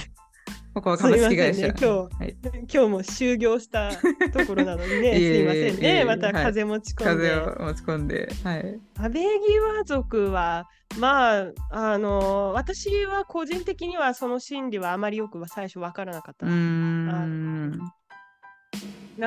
[0.74, 1.68] ここは株式会社。
[1.68, 2.36] ね、今日、はい
[2.72, 6.00] 今日も終業したところなのにね、すいませんね。
[6.00, 7.30] えまたはい風持ち込んで。
[7.30, 8.28] 風を持ち込んで。
[8.42, 8.80] はい。
[8.96, 10.68] 壁際族は、
[10.98, 16.44] まあ、あの、私は個人的にはその心理はあまりよくは最初わからなかった。
[16.46, 16.52] な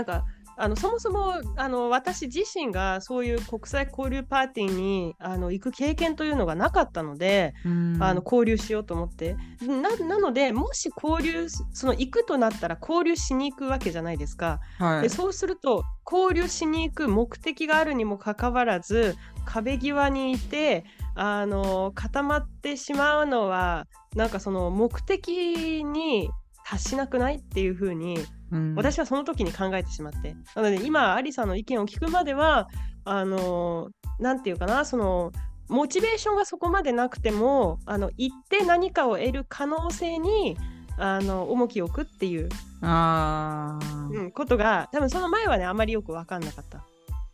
[0.02, 0.26] んか、
[0.60, 7.98] あのそもそもあの私自身がそういう国際交流パーティーにあの行く経験というのがなかったので、うん。
[8.02, 9.36] あの交流しようと思って。
[9.62, 15.02] ななのでもし交流すその行くとなったら交流しに行くわけじゃないですか、はい。
[15.04, 20.86] でそうすると交流しに行く目的があるにもかかわらず壁際にいて
[21.16, 23.86] あの固まってしまうのは
[24.16, 26.30] なんかその目的に
[26.66, 27.36] 達しなくない？
[27.36, 28.18] っていうふうに
[28.52, 28.76] うん。
[28.76, 30.36] 私はその時に考えてしまって。
[30.56, 32.68] なので今アリさんの意見を聞くまでは
[33.06, 33.90] あの
[34.20, 35.32] なんていうかなその
[35.70, 40.58] モチベーションがそこまでなくてもあの行って何かを得る可能性に
[40.98, 42.50] あの重きを置くっていう、
[42.82, 46.84] ああ、うん、ことが多分その前はねあまりよく分かんなかった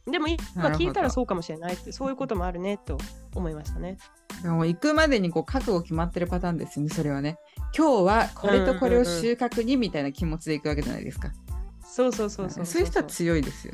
[0.10, 0.38] でも今
[0.70, 2.98] 聞いたらそうかもしれないってそういうこともあるねと
[3.36, 3.98] 思いましたね
[4.42, 7.38] でも行くまでにこう覚悟決まってるパターンですよね、それはね。
[7.78, 11.32] 今日はこれとこれを収穫にみたいな気持ちで行くわけじゃないですか。
[11.86, 13.74] そうそうそうそうそういう人は強いですよ。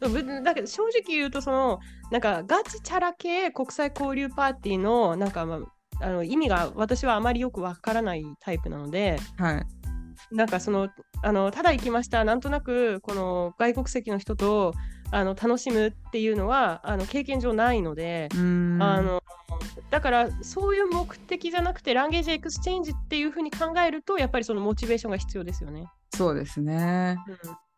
[0.00, 1.80] ぶだけど正直言うとその
[2.10, 5.60] なんかガチチャラ系国際交流パーティーのなんか、ま
[6.00, 9.66] あ、あの意味が私はあまりよくわからないタイプなのではい。
[10.30, 10.88] なんかその
[11.22, 14.74] あのただ行きましたなんとなくこの外国籍の人と
[15.10, 18.28] あの楽しむっていうのはあの経験上ないので。
[18.32, 18.36] あ
[19.00, 19.22] の
[19.90, 25.88] だからそういう目的じゃなくて language exchange っていうふうに考えるとやっぱりそのモチベーションが必要ですよね。
[26.14, 27.16] そうですね。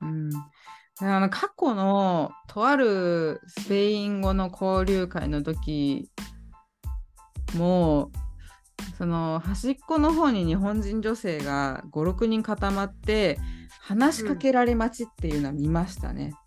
[0.00, 0.30] うんうん。
[0.30, 0.36] で
[1.00, 6.08] あの過去のとあるスペイン語の交流会の時
[7.54, 8.10] も
[8.96, 13.38] その端っこの方に日本人女性が56人固まって
[13.80, 16.30] 話しかけられ待ちっていうのは見ましたね。
[16.32, 16.45] うん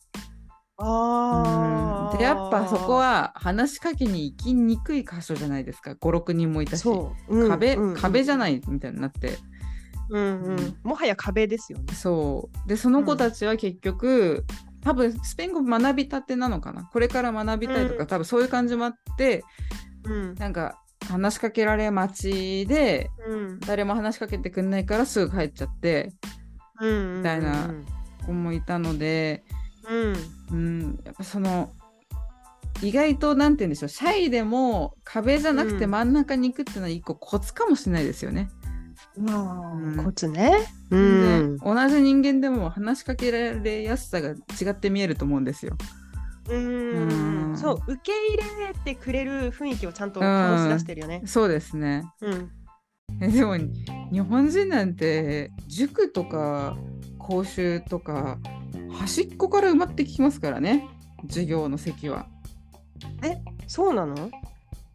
[0.79, 5.91] でやっぱそこは話しかけに行きにくい箇所じゃないですか。
[5.91, 9.37] 56人もいたし、そう、うん壁、うん壁じゃないみたいになって。
[10.09, 10.51] うんうん。
[10.51, 10.77] うん。
[10.83, 11.93] もはや壁ですよね。
[11.93, 12.67] そう。
[12.67, 14.45] でその子たちは結局、
[14.81, 16.83] 多分スペイン語学びたてなのかな。
[16.85, 18.07] これから学びたいとか、うん。
[18.07, 19.43] 多分そういう感じもあって
[20.05, 20.35] うん。
[20.35, 23.59] なんか話しかけられ待ちでうん。
[23.59, 26.13] 誰も話しかけてくんないからすぐ帰っちゃって
[26.79, 27.73] うんみたいな
[28.25, 29.58] 子もいたので、うんうん、
[31.03, 31.71] やっぱその
[32.81, 38.49] 意外となんて言うんでしょうシャイでも壁じゃなくてうん真ん中に行くっていうのは一個コツかもしれないですよね。
[39.17, 40.51] うんコツね。
[40.91, 45.75] うでん同じ人間でも話しかけられやすさが違って見えると思うんですよ。
[46.49, 51.21] うんうんそう受け入れてくれる雰囲気をちゃんと醸し出してるよね。
[51.25, 52.03] そうですね。
[52.21, 52.49] うん
[53.21, 56.77] えでも日本人なんて塾とか
[57.29, 58.39] 講習とか
[58.91, 60.87] 端っこから埋まってきますからね。
[61.27, 62.25] 授業の席は。
[63.67, 64.31] そうなの？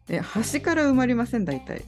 [0.09, 1.85] え端から埋まりません大体。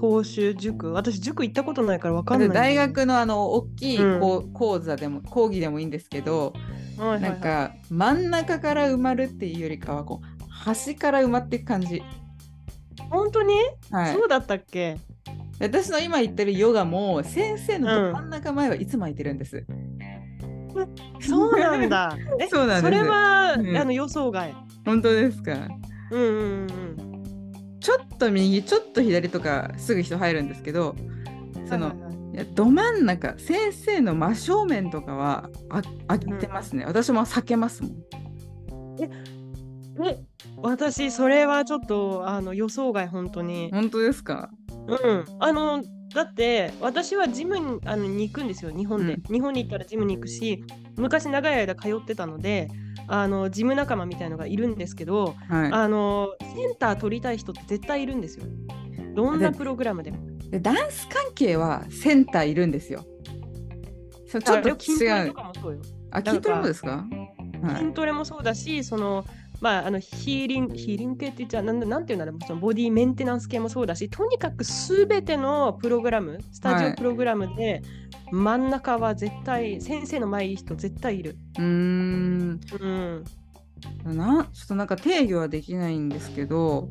[0.00, 0.92] 講習塾？
[0.92, 2.48] 私塾行ったことないからわかんない。
[2.48, 4.16] で大学のあの大きいう
[4.46, 4.52] ん。
[4.54, 6.54] 講座でも講義でもいいんですけど、
[6.96, 7.10] はいはい。
[7.10, 12.02] はいなんか真ん中から埋まるっていうよりかはこう端から埋まっていく感じ。
[13.10, 13.54] 本当に、
[13.90, 14.14] はい。
[14.14, 14.96] そ、うだったっけ？
[15.60, 19.64] 私の今言ってるヨガも先生のど真ん中前はいつも空いてるんです。
[21.20, 22.16] そうなんだ。
[22.40, 24.54] えそうなんそれは、うんあの予想外。
[24.84, 25.68] 本当ですか？
[26.10, 26.96] うんうんうん
[27.80, 30.96] ちょっと右ちょっと左とかすぐ人入るんですけど
[31.56, 31.66] うん。
[31.68, 37.92] その、はいはいはいいやど真ん中先生の真正面とかはあ空いてますね、私も避けますもん。
[39.00, 39.08] え
[40.62, 43.70] 私それはちょっとあの予想外本当に。
[43.72, 44.50] 本当ですか？
[44.86, 45.24] うん。
[45.38, 45.82] あの
[46.14, 50.64] だって私はジムにあのに行くんですよ日本で、うん日本に行ったらジムに行くし
[50.96, 52.68] 昔長い間通ってたので
[53.08, 55.72] あのジム仲間みたいのがいるんですけどはい。
[55.72, 58.46] あのセンター取りたい人って絶対いるんですよ。
[59.14, 60.18] どんなプログラムでも。
[60.50, 63.04] でダンス関係はセンターいるんですよ。
[64.28, 65.34] ちょっとあれ筋トレ違う。
[66.10, 67.06] あ、筋トレもですか
[67.62, 67.92] はい筋。
[67.92, 69.24] トレもそうだし、その、
[69.60, 77.82] まあ、あのヒーリング、ヒーリング系って言っちゃなんだなんていうんだろう、そのボディメンテナンス系もそうだし、とにかくすべてのプログラム、スタジはいオプログラムで、
[78.32, 81.36] 真ん中は絶対、先生の前いい人絶対いる。
[81.58, 82.60] うーん。
[82.80, 83.24] うん。
[84.16, 86.88] なちょっとなんか定義はできないんですけど、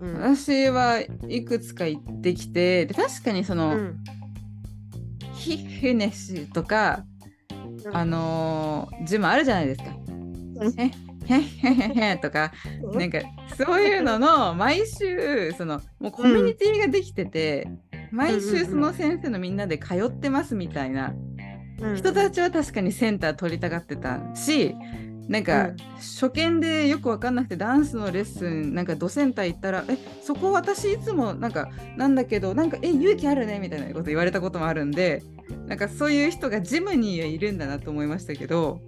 [0.00, 0.36] うんうん。
[0.36, 3.96] 私はいくつか行ってきてで確かにその、うん
[5.34, 7.02] ヒフネシとか、
[7.86, 9.90] うんあのージムあるじゃないですか。
[11.30, 12.52] へへへとか
[12.94, 13.18] なんか
[13.56, 17.68] そういうのの毎週そのもうコミュニティができてて、
[18.10, 21.14] 毎週その先生のみんなで通ってますみたいな
[21.80, 24.74] うん人たちは確かにセンター取りたがってたし
[25.28, 35.22] なんか初見でよく分かんなくてダンスのレッスンなんかドセンター行ったら「えそこ私いつもなんかなんだけどなんかえ勇気あるね」みたいなこと言われたこともあるんで
[35.68, 38.80] なんかそういう人がジムにいるんだなと思いましたけど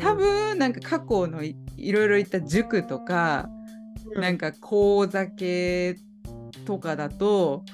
[0.00, 3.48] 多分なんか過去のいいろいろ言った塾とか
[4.16, 5.96] なんか講座系
[6.64, 7.64] とかだと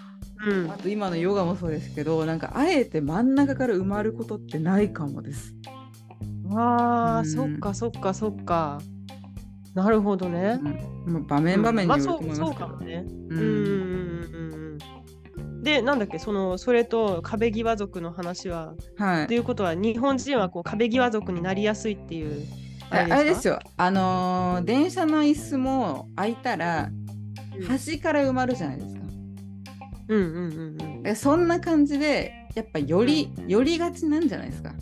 [0.46, 5.54] うんあと今のヨガもそうですけどなんかあえて真ん中から埋まることってないかもです。
[6.54, 8.80] ああ、うんそっかそっかそっか。
[9.74, 10.60] なるほどね。
[11.06, 12.66] うんまあ場面場面にまあよるとそうそう思いますけど。
[12.66, 13.04] かもね。
[13.30, 14.53] ううんんうんうんうん。
[15.64, 18.74] で、なんだっけ、そのそれと壁際族の話は。
[18.96, 22.46] はいということは、日本人はこう壁際族になりやすいっていう。
[22.90, 23.54] ああれですよ。
[23.54, 26.90] よ、あのー電車の椅子も空いたら
[27.56, 29.00] うん端から埋まるじゃないですか。
[30.08, 31.06] うんうんうんうん。
[31.06, 34.74] えそんな感じでやっぱより寄りがちなんじゃないですか？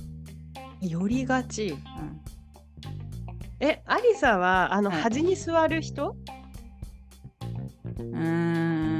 [0.81, 1.69] 寄りがち。
[1.69, 1.79] うん
[3.61, 6.17] え、アリサはあのはい端に座る人？
[7.99, 8.92] うーん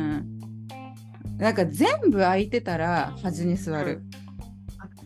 [1.43, 4.01] なんか全部空いてたら端に座る。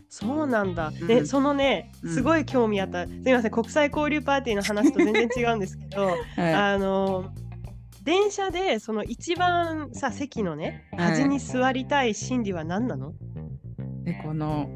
[0.07, 0.89] そうなんだ。
[0.89, 3.07] うんで、そのね、うんすごい興味あった。
[3.07, 6.05] すみません、国際交流パーティーの話と全然違うんですけど、
[6.37, 7.33] はいあの
[8.03, 13.13] 電車でその一番さ席のねはい端に座りたい心理は何なの？
[14.03, 14.69] でこの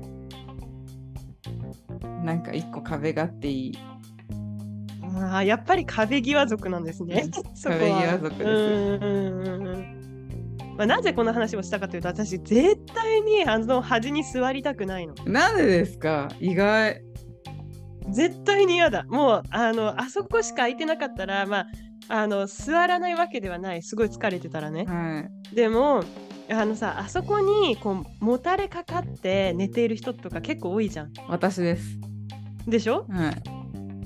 [2.26, 3.78] なんか一個壁があっていい。
[5.16, 7.30] ああ、やっぱり壁際族なんですね。
[7.64, 10.01] 壁際族ですうんうんうんうん
[10.78, 15.14] まあ、なぜこの話をしたかというと、私絶対にあの端に座りたくないの。
[15.26, 16.30] なんでですか？
[16.40, 17.02] 意外。
[18.10, 19.04] 絶対に嫌だ。
[19.04, 21.66] もうあのあそこしか空いてなかったら、まあ
[22.08, 23.84] あの座らないわけではない。
[23.84, 24.86] すごい疲れてたらね。
[24.86, 25.56] はい。
[25.56, 26.04] でも。
[26.54, 31.14] あのさあそこにこうもたれかかって寝ている人とか結構多いじゃん。
[31.30, 31.98] 私です。
[32.68, 33.06] でしょ？
[33.10, 33.61] はい。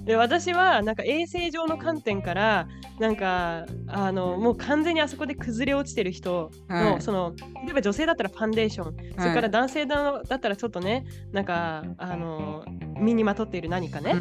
[0.05, 2.67] で私はなんか衛生上の観点から
[2.99, 7.01] なんかあのもう完全にあそこで崩れ落ちてる人の、はい。
[7.01, 7.33] その
[7.65, 12.63] 例えば女性だったらファンデーション、それから男性だだったらちょっとねなんかあの
[12.99, 14.15] 身にまとっている何かね、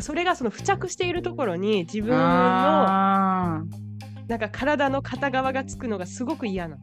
[0.00, 3.62] それがその付着しているところに自分のあ
[4.28, 6.76] なんか体の片側がつくのがすごく嫌な。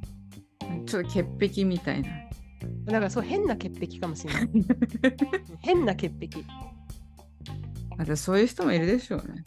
[0.86, 2.10] ちょっと潔癖みたいな。
[2.86, 4.50] だからそう変な潔癖かもしれない。
[5.62, 6.44] 変な潔癖
[7.98, 9.44] またそういう人もいるでしょうね。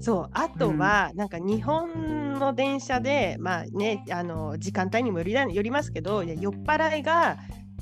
[0.00, 7.36] そうあとは、なんか日本の電車でまあねあの時間帯にもよりなよりますけど酔っ払いが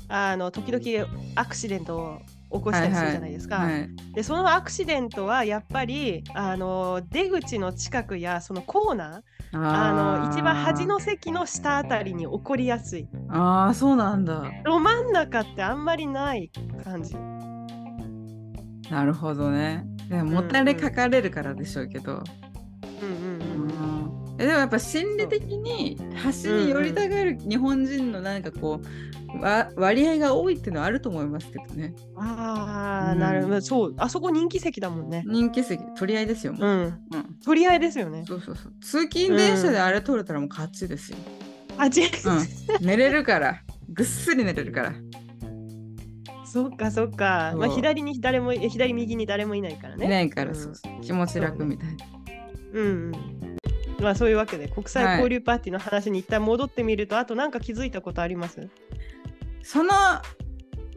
[0.09, 2.21] あの時々アクシデントを
[2.59, 3.57] 起こしたりするじゃないですか。
[3.57, 3.89] はい。
[4.13, 9.21] でそのアクシデントはやっぱりあの出口の近くやそのコーナー
[9.53, 9.91] あ
[10.23, 13.07] の一番端の席の下あたりに起こりやすい。
[13.29, 14.43] ああ、そうなんだ。
[14.65, 16.51] ど真ん中ってあんまりない
[16.83, 17.15] 感じ。
[18.89, 19.85] なるほどね。
[20.09, 22.23] でももたれかかれるからでしょうけど。
[24.37, 28.79] でもやっぱ心理的に端に寄りたがる日本人のなんかこ
[29.35, 31.95] う、わ割合が多いっていうのはあると思いますけどね。
[32.15, 33.61] ああ、うんなるほど。
[33.61, 35.23] そう、あそこ人気席だもんね。
[35.25, 36.53] 人気席取り合いですよ。
[36.53, 36.81] もううん。
[36.81, 36.99] うん
[37.43, 38.25] 取り合いですよね。
[38.27, 38.73] そうそうそう。
[38.79, 41.17] 通勤電車であれ取れたらもう勝ちですよ。
[41.79, 42.85] あ、ち、うん。
[42.85, 43.63] 寝れるから。
[43.89, 44.93] ぐっすり寝れるから。
[46.51, 47.53] そっかそっか。
[47.57, 50.07] まあ左に誰もえ左右に誰もいないからいね。
[50.07, 52.05] ないから、うん気持ち楽みたいな。
[52.73, 53.57] うんうん。
[53.99, 58.69] まあそういうわけで国際交流パーティーの話に一旦戻ってみると、あとなんか気づいたことあります？
[59.63, 59.91] その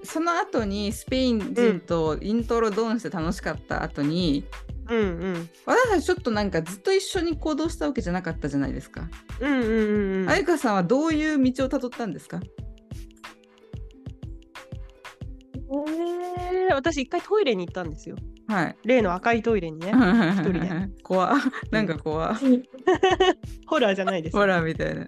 [0.02, 4.44] その後にスペイン人とイントロドンして楽しかった後に、
[4.88, 5.48] うんうん。
[5.66, 9.08] 私たちちょっとなんかずっと一緒に行動したわけじゃなかったじゃないですか。
[9.40, 10.30] うんうんうんうん。
[10.30, 12.40] あゆかさんはどういう道をたどったんですか？
[15.70, 18.16] えー、私一回トイレに行ったんですよ。
[18.48, 18.76] はい。
[18.84, 19.92] 例の赤いトイレにね。
[19.92, 20.68] 一人で。
[21.02, 21.34] 怖
[21.70, 22.34] なんか怖
[23.66, 24.36] ホラーじゃないです。
[24.36, 25.06] ほらみたいな。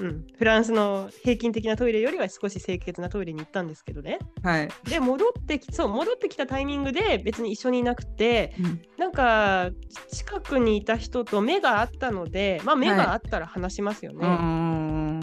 [0.00, 4.18] うん、フランスの平均的なトイレよりは少し清潔なトイレに行ったんですけどね。
[4.42, 4.68] はい。
[4.88, 9.70] で戻ってきそう戻ってきたタイミングで別に一緒にいなくてうんなんか
[10.10, 14.26] 近くにいた人と目があったのでまあ目があったら話しますよね。
[14.26, 15.20] ん。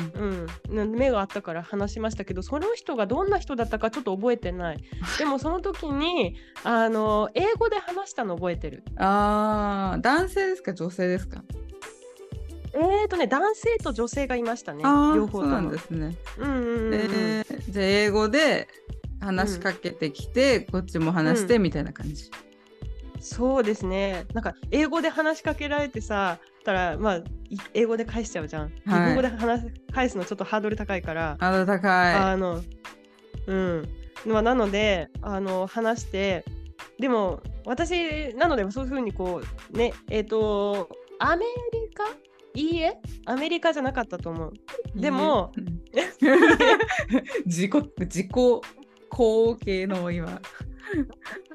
[0.70, 4.84] うん、目があったから話しましたけどその人がどんな人だったかちょっと覚えてない
[5.18, 10.74] でもその時にあの英語で話したの覚えてるああ、男性ですか？
[10.74, 11.44] 女性ですか？
[12.76, 16.16] えーとね男性と女性がいましたね両方ともそうなんですね。
[16.38, 18.68] うんうんうんうん、えーじゃあ英語で
[19.20, 22.30] 話しかけてきて、こっちも話してみたいな感じ。
[23.20, 24.26] そうですね。
[24.34, 27.24] なんか英語で話しかけられてさ、たらまあい
[27.74, 28.70] 英語で返しちゃうじゃん。
[28.70, 31.38] 日はい本語で話す返すのちょっとハードル高いから。
[31.40, 32.16] ハードル高い。
[32.16, 32.62] あの、
[33.48, 33.90] うん。
[34.26, 36.46] まあ、なので、あの、話して、
[37.00, 39.42] でも、私、なので、そういうふうにこ
[39.74, 42.04] う、ね、えっ、と、アメリカ
[42.56, 44.54] いいえ、アメリカじゃなかったと思う。
[44.95, 45.51] でも
[47.45, 48.30] 自己、自己
[49.10, 50.41] 後継の今、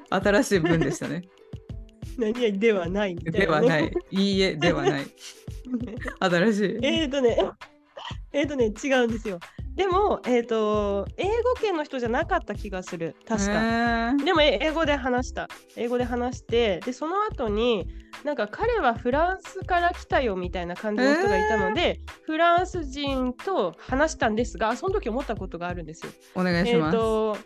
[0.09, 1.23] 新しい文でしたね。
[2.17, 3.15] 何々ではない。
[3.15, 3.93] ではない。
[4.11, 5.05] いいえ、ではない。
[6.19, 6.79] 新しい。
[6.81, 7.37] えっとね、
[8.31, 9.39] えっとね、違うんですよ。
[9.75, 13.15] でも、えっ、と、英語圏の人じゃなかった気がする。
[13.25, 13.53] 確か。
[13.53, 14.13] か。
[14.25, 15.47] でもえ英語で話した。
[15.77, 17.87] 英語で話して、で、その後に、
[18.25, 26.11] なんか彼はフランスから来たよみたいな感じの人がいたので、フランス人と話したんですが、その時思ったことがあるんですよ。
[26.35, 26.97] お願いしえっ、ます。
[26.97, 27.37] と、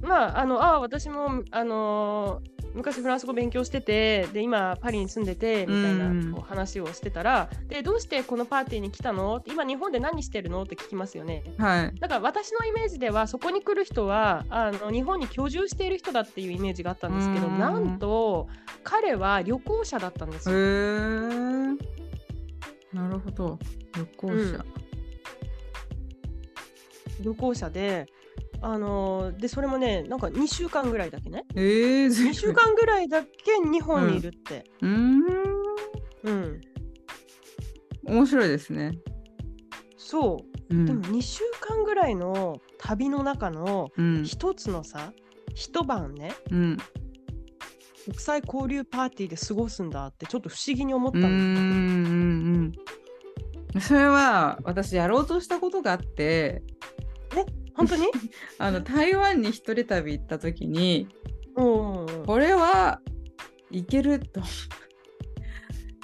[0.00, 9.42] まあ、あの、あ私も、あのー昔フランス語勉強してて、で、今パリに住んでて、みたいなうんこう話をしてたら、で、どうしてこのパーティーに来たの？
[9.46, 10.62] 今日本で何してるの？
[10.62, 11.44] って聞きますよね。
[11.58, 11.94] はい。
[12.00, 18.48] だから私のイメージではそこに来る人はあの日本に居住している人だっていうイメージがあったんですけどうんなんと
[18.82, 20.58] 彼は旅行者だったんですへよ。
[20.58, 21.76] ー
[22.92, 23.58] なるほど。
[23.96, 24.64] 旅行者。
[27.20, 28.06] 旅行者で
[28.64, 33.28] あのでそれもねなんか2週間ぐらいだけねえー、2週間ぐらいだけ
[33.60, 34.64] 日本にいるって。
[34.80, 35.22] うーん。
[36.24, 36.60] うん、
[38.04, 38.92] 面白いですね。
[39.96, 40.86] そうう、ん。
[40.86, 44.24] でも2週間ぐらいの旅の中のうん。
[44.24, 45.12] 一つのさ
[45.54, 46.76] 一晩ねうん。
[48.04, 51.24] 国際交流パーティーで過ごすんだってちょっと不思議に思ったうん。
[51.24, 51.54] うん。
[51.54, 51.60] の。
[51.60, 52.72] うん。
[53.74, 53.80] うん。
[53.80, 56.62] それは私やろうとしたことがあって
[57.74, 58.06] 本当に？
[58.58, 61.08] あの台湾に一人旅行った時に
[61.56, 63.00] うんこれは
[63.70, 64.42] いけると。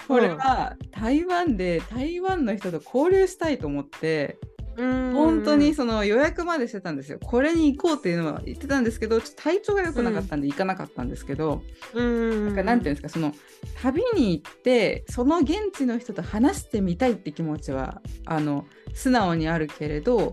[0.06, 4.38] これは台湾で台湾の人と交流したいと思って
[4.78, 5.12] うん。
[5.12, 7.18] 本当にその予約までしてたんですよ。
[7.20, 11.62] これに行こうっていうのは言ってたんですけどちょっと体調が良くなかったんで行かなかったんですけど、
[11.92, 12.46] うん。
[12.46, 13.34] なんかなんていうんですかその
[13.82, 18.64] 旅に行ってその現地の人と話してみたいって気持ちはあの
[18.94, 20.32] 素直にあるけれど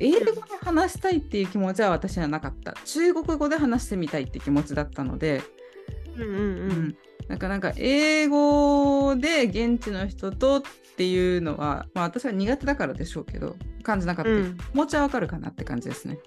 [0.00, 2.74] 英語で話したいっていう気持ちは私はなかった。
[2.84, 5.42] 中国語で話してみたいって気持ちだったので、
[6.16, 6.42] うんうんううん。
[6.88, 6.96] ん
[7.28, 10.62] なんかなんか英語で現地の人とっ
[10.96, 14.56] ていうのは、まあ、私は苦手だからでしょうけど感じなかった、うん。
[14.56, 16.18] 気持ちはわかるかなって感じですね。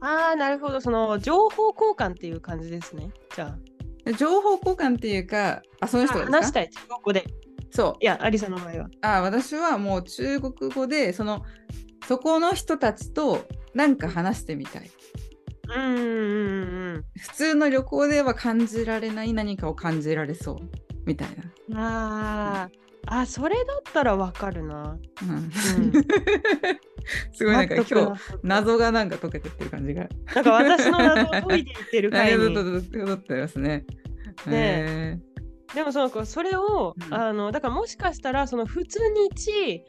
[0.00, 0.80] ああなるほど。
[0.80, 3.10] その情報交換っていう感じですね。
[3.34, 3.56] じゃ
[4.04, 6.70] で情報交換っていうかあそのあ人が話したい。
[6.70, 7.24] 中国語で。
[7.70, 7.96] そう。
[8.00, 8.88] いやアリさんの場合は。
[9.02, 11.44] あ私はもう中国語でその
[12.06, 14.90] そこの人たちとなんか話してみたい。
[15.68, 20.56] うんうんうん普通の旅行では感じられない何かを感じられそう。
[21.04, 21.28] みたい
[21.68, 22.86] うんあー。
[23.08, 24.74] あそれだったらわかるな。
[24.74, 25.34] な、うん。
[25.34, 25.50] うん。
[27.32, 30.08] すごいなんか今日謎がなんか解けてってる感じが。
[30.34, 32.34] なんか私の謎を解いていってる回に。
[32.34, 33.84] ありがとうございますね。
[34.46, 35.20] ね
[35.74, 37.14] でもそのそれを、うん。
[37.14, 39.82] あのだからもしかしたらその普通日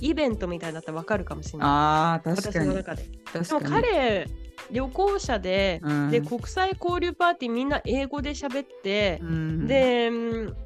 [0.00, 3.86] イベントみたいだったらわかるかもしれないああ確かに私の中ででも確かに。
[3.86, 4.26] 彼
[4.70, 10.56] 旅行者で、うんで国際交流パーティーみんな英語で喋って、うん、でうん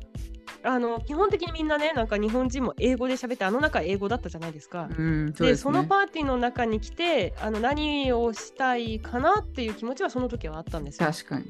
[0.62, 4.88] あの基本的にみんなねなんか日本人も英語で喋ってあの中英語だったじゃないですか。
[4.96, 11.08] うん、そうでねそのパーティーの中に来てあの何をしたいかなっていう気持ちはその時はあったんですよ。
[11.10, 11.46] 確かに。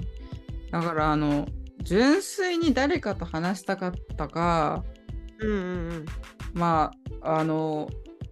[0.71, 1.47] だからあの
[1.83, 4.85] 純粋に誰かと話したかったか
[5.41, 5.63] うんうんう
[5.95, 6.07] ん、
[6.55, 6.93] ま
[7.23, 7.89] ああの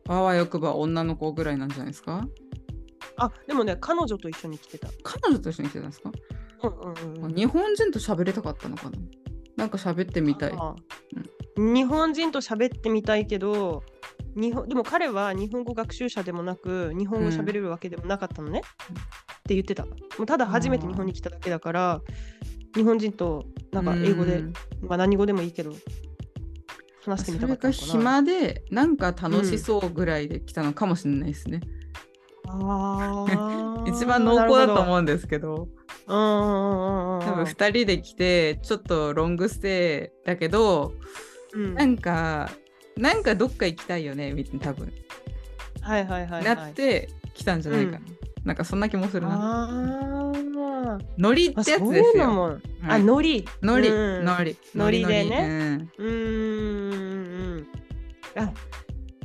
[0.09, 2.27] あわよくば女の子ぐらいなんじゃないですか？
[3.19, 4.89] あでもね彼女と一緒に来てた。
[5.03, 6.13] 彼女と一緒に来てたんですか、
[6.63, 8.99] うんうんうん、日本人と喋りたかったのかな？
[9.57, 10.53] なんか喋ってみたい。
[10.55, 10.75] あ
[11.57, 13.83] 日本人と喋ってみたいけど
[14.35, 18.63] 日本でも彼は日本語学習者でもなく日本語喋れるわけでもなかったのね、っ
[19.45, 19.87] て言ってた。
[19.87, 22.03] もうただ初めて日本に来ただけだから
[22.75, 24.53] 日本人となんか英語で、うん。
[24.83, 25.73] まあ、何語でもいいけど
[27.11, 27.93] 話してみたかそれかったのかな。
[27.93, 31.61] 暇でなんか楽しそうぐらいで来たのかもしれないですね。
[32.47, 33.91] あー。
[33.91, 35.69] 一番濃厚だとう思うんですけど。
[36.07, 36.23] うんうんう
[37.15, 40.93] んうん多分2人で来てちょっとロングステイだけど
[41.53, 41.75] うん。
[41.75, 42.51] なんか
[42.97, 44.93] なんかどっか行きたいよねみたいな多分、
[45.81, 46.45] はいはいはいはい。
[46.45, 48.01] なって来たんじゃないかな、
[48.47, 49.65] なんかそんな気もするな。
[49.65, 50.99] あー。
[51.19, 52.61] ノリってやつですよ。
[52.89, 54.25] あノリノリうん。
[54.25, 56.97] ノリノリでね、うーん。
[57.57, 57.67] うん。
[58.37, 58.53] あ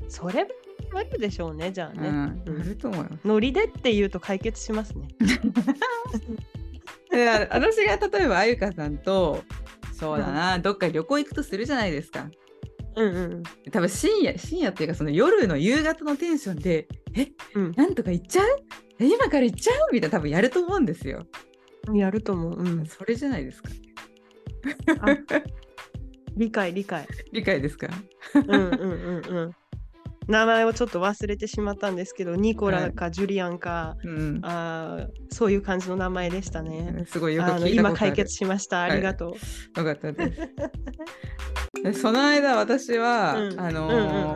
[0.09, 0.47] それ
[0.93, 2.09] あるでしょうねじゃあうんね、
[2.45, 2.61] うん、うん。
[2.61, 3.27] あると思います。
[3.27, 5.07] ノリでって言うと解決しますね。
[7.11, 9.43] で私が例えばあゆかさんと
[9.93, 12.27] そうだな、どっか旅行行くとするじゃないですか。
[12.95, 13.43] うんうん。
[13.71, 17.71] 多分深夜深夜っていうかその夜の夕方のテンションでえうん。
[17.75, 18.47] なんとか行っちゃう
[19.01, 19.89] え今から行っちゃう？
[19.91, 21.25] みたいな多分やると思うんですよ。
[21.87, 21.97] うん。
[21.97, 22.59] やると思う。
[22.59, 22.85] うん。
[22.85, 23.69] それじゃないですか。
[25.01, 25.17] あ
[26.37, 27.07] 理解理解。
[27.33, 27.87] 理解ですか？
[28.35, 29.51] うんうんうんうん。
[30.27, 34.39] 名前をちょっと忘れてしまったんですけど、ニコラかジュリアンか、うん。
[34.43, 37.05] あーそういう感じの名前でしたね。
[37.07, 37.97] すごいよくあの聞いたことある。
[37.97, 38.83] 今解決しました。
[38.83, 39.79] ありがとう。
[39.79, 40.41] よかったです。
[41.83, 43.95] でその間私は、うんあのうん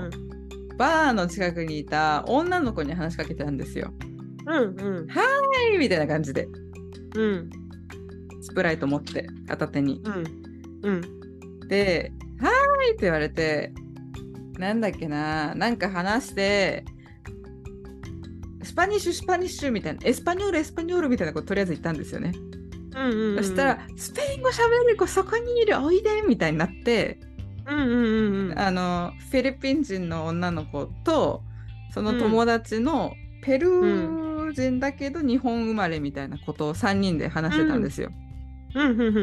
[0.09, 3.93] ーバーの近くにいた女の子に話しかけてたんですよ。
[4.45, 5.21] うんうんは
[5.73, 6.47] いみたいな感じで
[7.15, 7.49] うん
[8.41, 10.01] スプライト持って片手に。
[10.05, 10.45] うん
[10.83, 11.01] うん
[11.67, 12.49] で「は
[12.85, 13.73] い」って言われて
[14.59, 16.85] なんだっけななんか話して
[18.63, 22.33] Spanish Spanish みたいな español español みたいなこととりあえず言ったんですよね。
[22.95, 23.43] うんうんうん。
[23.43, 27.19] そしたらスペイン語喋る子そこにいるおいでみたいになって
[27.67, 27.97] うんうんう
[28.47, 28.59] んうん。
[28.59, 31.41] あのフィリピン人の女の子と
[31.93, 38.11] その友達のペルー人だけど日本生まれみたいなことを3人で話してたんですよ。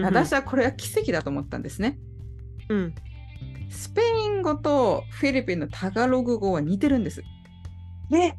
[0.02, 1.98] 私はこれは奇跡だと思ったんですね。
[2.68, 2.94] うん。
[3.70, 7.22] スペイン語とフィリピンのタガログ語は似てるんです。
[8.12, 8.34] え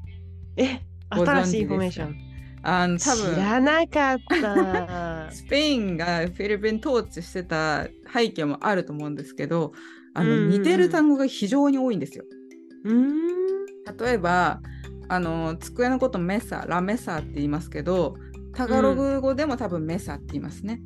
[0.57, 2.15] え新しいインフォメーション。
[2.65, 5.29] あの私分らなかった。
[5.33, 9.73] スペインがフィリピン統治してた背景もあると思うんですけど
[10.13, 12.23] あの似てる単語が非常に多いんですよ。
[12.85, 13.33] うーん。
[13.97, 14.61] 例えば
[15.13, 18.15] あの机のことメサラメサって言いますけど
[18.55, 20.81] タガログ語でも多分メサって言いますね。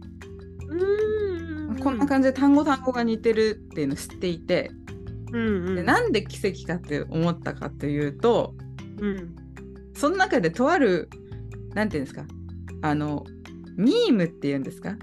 [0.67, 1.79] うーん。
[1.79, 4.71] こんな感じで単語単語が似てるっていうのを知っていて、
[5.31, 5.75] うんうん。
[5.75, 8.53] でなんで奇跡かって思ったかというと
[8.99, 9.35] うん。
[9.93, 11.09] その中でとある
[11.73, 12.25] なんていうんですか？
[12.81, 13.23] あの
[13.77, 14.95] ミームっていうんですか？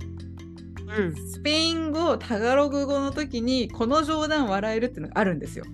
[0.98, 1.14] うん。
[1.14, 5.64] スペイン語タガログ語の時にこの冗談笑えるっていうのがあるんですよ。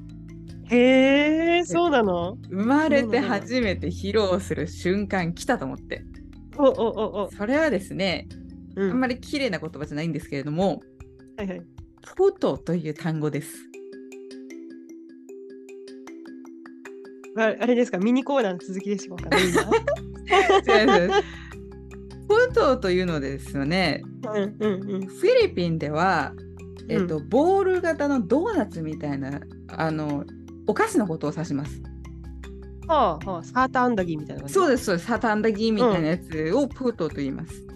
[0.70, 2.38] へえ、そうなの？
[2.48, 6.04] 生まれて初めて披露する瞬間来たと思って
[6.56, 7.30] おおおお。
[7.32, 8.28] それはですね
[8.76, 10.80] うんあんまり綺麗な言葉じゃないんですけれども
[11.36, 11.58] はいはい。
[12.16, 13.54] フォトという単語です。
[17.36, 19.28] ああれですか、ミニコーナーの続きでしょうか？
[19.36, 19.38] ね。
[22.28, 25.06] フォトというのですよねうんうんうん。
[25.06, 26.32] フィリピンでは、
[26.88, 30.24] えっとボール型のドーナツみたいなあの
[30.66, 31.82] お菓子のことを指します。
[32.86, 37.54] はあはあ、サーターアンダギーみたいなそうですそうですサタンダギーみたいなやつをプートと言います。
[37.54, 37.66] す。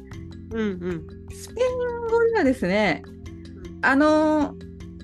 [0.50, 1.06] うんうん。
[1.30, 3.02] スペイン語ではですね
[3.82, 4.54] あの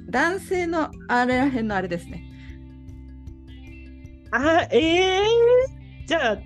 [0.08, 2.24] 男性のあれらへんのあれですね。
[4.32, 5.22] あ、ええ
[6.06, 6.38] じゃあ、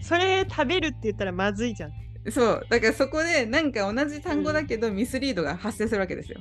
[0.00, 1.92] それ食べるって言ったらまずいじゃん。
[2.30, 6.40] そうだからそこでなんか同じ単語だけどミスリードが発生するわけですよ。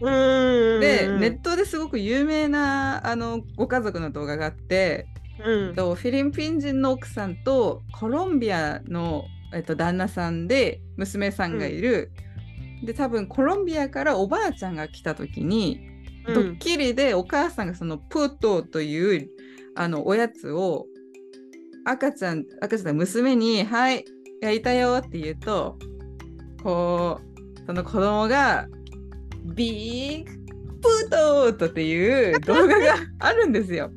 [0.00, 0.80] うーん。
[0.80, 5.06] でネットですごく有名なあのご家族の動画があって、
[5.44, 5.74] うん。
[5.74, 9.24] とフィリピン人の奥さんとコロンビアの、
[9.54, 12.12] えっと、旦那さんで娘さんがいる、
[12.84, 15.92] で多分コロンビアからおばあちゃんが来た時に、うん
[16.24, 19.28] ドッキリでお母さんがそのプートという
[19.74, 20.86] あのおやつを
[21.84, 24.04] 赤ちゃん赤ちゃんの娘に「はい
[24.40, 25.76] 焼いたよ」って言うと
[26.62, 28.68] こうその子供が
[29.44, 30.32] 「ビッグ
[30.80, 33.90] プート!」っていう動画があるんですよ。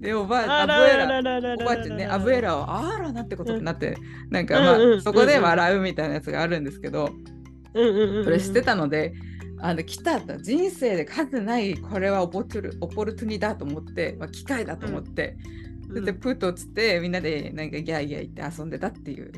[0.00, 3.98] でおばあアブエラおばあちゃんね、アブエラをあらなんてことになって、
[4.30, 7.10] なんかまあ、うんうんそこで笑うみたいなやつがあるんですけど、
[7.74, 8.24] うんうんうん。
[8.24, 9.12] それ知ってたので、
[9.58, 15.36] あの来たと人生で数ないこれはオポトゥルオポルトゥニだと思って、まあ、機会だと思って、
[15.90, 19.32] うんでプートをつってみんなでなんかギャーギャー言って遊んでたっていう。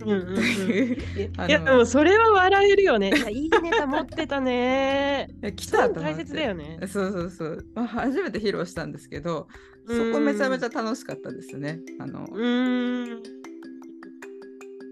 [0.00, 3.10] うんうんうん といやでもそれは笑えるよね。
[3.14, 5.28] いやいいネタ持ってたね。
[5.56, 6.78] 来たと思って切だよね。
[6.86, 9.48] そうそうそう、まあ、初めて披露したんですけど
[9.86, 11.80] そこめちゃめちゃ楽しかったですね。
[11.98, 12.26] あの。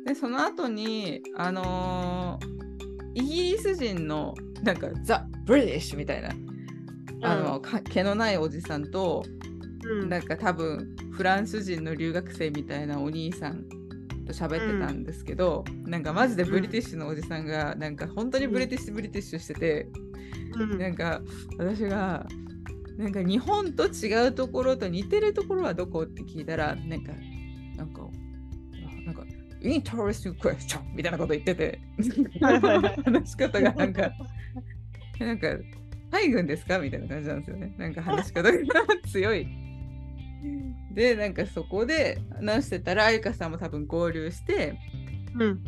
[0.05, 2.57] でその後にあのー
[3.17, 6.29] イギリス人のなんかザ・ブリティッシュみたいな、
[7.23, 9.25] あのか毛のないおじさんと、
[9.85, 13.65] うんなんか多分フランス人の留学生みたいなお兄さん
[14.27, 19.89] と喋ってたんですけど、なんかマジでブリティッシュのおじさんがなんか本当にブリティッシュブリティッシュしてて、
[20.55, 20.79] うん。
[20.79, 21.23] なんか
[21.59, 22.27] 私が
[22.97, 27.13] なんか日本と違うところと似てるところはどこって聞いたらなんか
[27.77, 28.03] なんか
[29.05, 29.23] なんか
[29.63, 31.81] interesting question みたいなこと言ってて
[32.41, 34.11] 話し方がなんか
[35.21, 35.49] なんか
[36.11, 36.79] 海軍ですか？
[36.79, 37.75] みたいな感じなんですよね。
[37.77, 38.59] なんか話し方が
[39.11, 39.47] 強い
[40.97, 44.75] でなんかそこで話してたらあゆかさんも多分合流して
[45.39, 45.63] うん。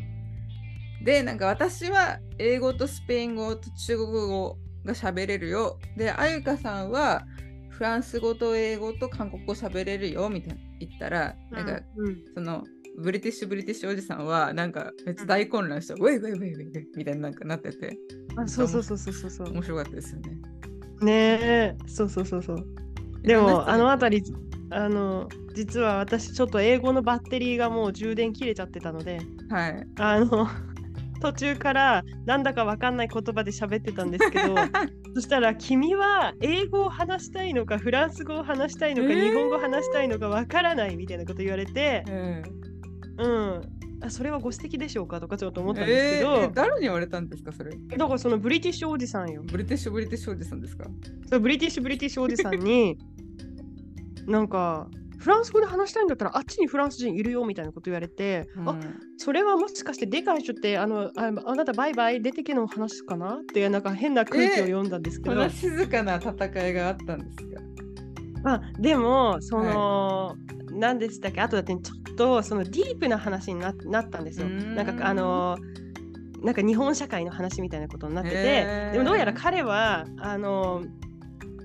[1.05, 5.79] でなんか私は英語とスペイン語と中国語が喋れるよ。
[5.97, 7.25] であゆかさんは
[7.69, 12.65] フランス語と英語と韓国語喋れるよみたいな言ったら、なんか、うん、その
[12.99, 17.97] ブリティッシュブリティッシュおじさんはなんかめっちゃ大混乱して、ウェイウェイウェイウェイウェイみたいになんかなってて。
[18.37, 19.53] あそうそうそうそうそうそう。
[19.53, 20.31] 面白かったですよね。
[21.03, 21.77] ねえ。
[21.87, 22.67] そうそうそうそう
[23.23, 24.33] でもあの辺り
[24.71, 30.49] あの実は私ちょっと英語のバッテリーがもう充電切れちゃってたので、はい、あの
[31.21, 34.55] 途中からなんだかわかんない言葉で喋ってたんですけど
[35.17, 45.21] そしたら君は英語を話したいのかフランス語を話したいのか、えー、日本語を話したいのかわからないみたいなこと言われて、えー、うんあそれはご指摘でしょうか？
[45.21, 47.73] とかちょっと思ったんですけど、えー、誰に言われたんですかそれ？
[47.97, 49.43] だからその British おじさんよ。
[49.45, 50.85] British British おじさんですか？
[51.29, 52.97] そう British British おじさんに
[54.27, 54.89] なんか
[55.19, 58.77] フランス語で話したいんだったらあっちにフランス人いるよみたいなこと言われて、うん、あ
[59.17, 63.35] それはもしかしてでかい人ってあのああなたバイバイ出てけの話かな？
[63.35, 67.61] ってなんか変な空気を読んだんですけど、えー、静かな戦いがあったんですか？
[68.45, 70.35] あでもその、は
[70.68, 71.41] い、何でしたっけ？
[71.41, 74.49] あとだってちょっとそのディープな話にななったんですよ。
[74.49, 74.75] ん。
[74.75, 75.59] なんかあの
[76.43, 80.83] なんか日本社会の話みたいなことになってて、でもどうやら彼はあの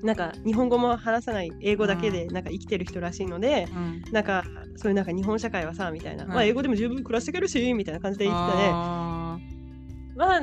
[0.02, 4.44] なんか日本語も話さない英語だけでなんか生きてる人らしいので、うん、なんか
[4.76, 8.72] そういうなんか日本社会はさみたいな、まあ英語でも十分暮らしていけるしみたいな感じで言ってたね。
[10.16, 10.42] まあ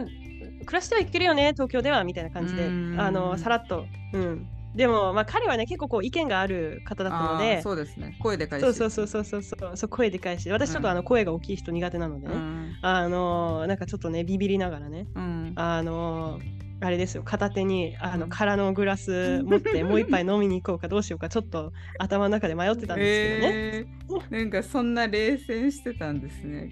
[0.64, 2.64] 暮らしてはいけるよね東京ではみたいな感じで
[2.98, 8.62] あのさらっと、うん、でも、まあ、彼はね、結構こう意見がある方だったので、そうですね、声で返し。
[8.62, 9.76] そうそうそうそうそうそう。
[9.76, 16.38] そう、声で返し、私ちょっとあの声が大きい人苦手なのでね、うん、あのなんかちょっとね、ビビりながらね、うん、あの
[16.82, 17.22] あれですよ。
[17.22, 23.54] 片手にあの空のグラス持って もう一杯飲みに行こうかどうしようかちょっと頭の中で迷ってたんですけどね。
[23.54, 26.70] えー、なんかそんな冷戦してたんですね。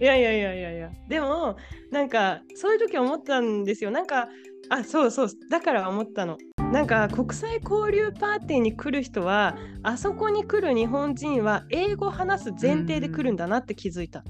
[0.00, 0.90] いやいやいやいやいや。
[1.08, 1.56] でも
[1.90, 3.90] なんかそういう時思ったんですよ。
[3.90, 4.28] なんか
[4.70, 5.28] あそうそう。
[5.50, 6.38] だから思ったの。
[6.74, 14.24] なんか国際交流パーティーに来る人はあそこに来る日本人は英語話す前提で来るんだなって気づいた。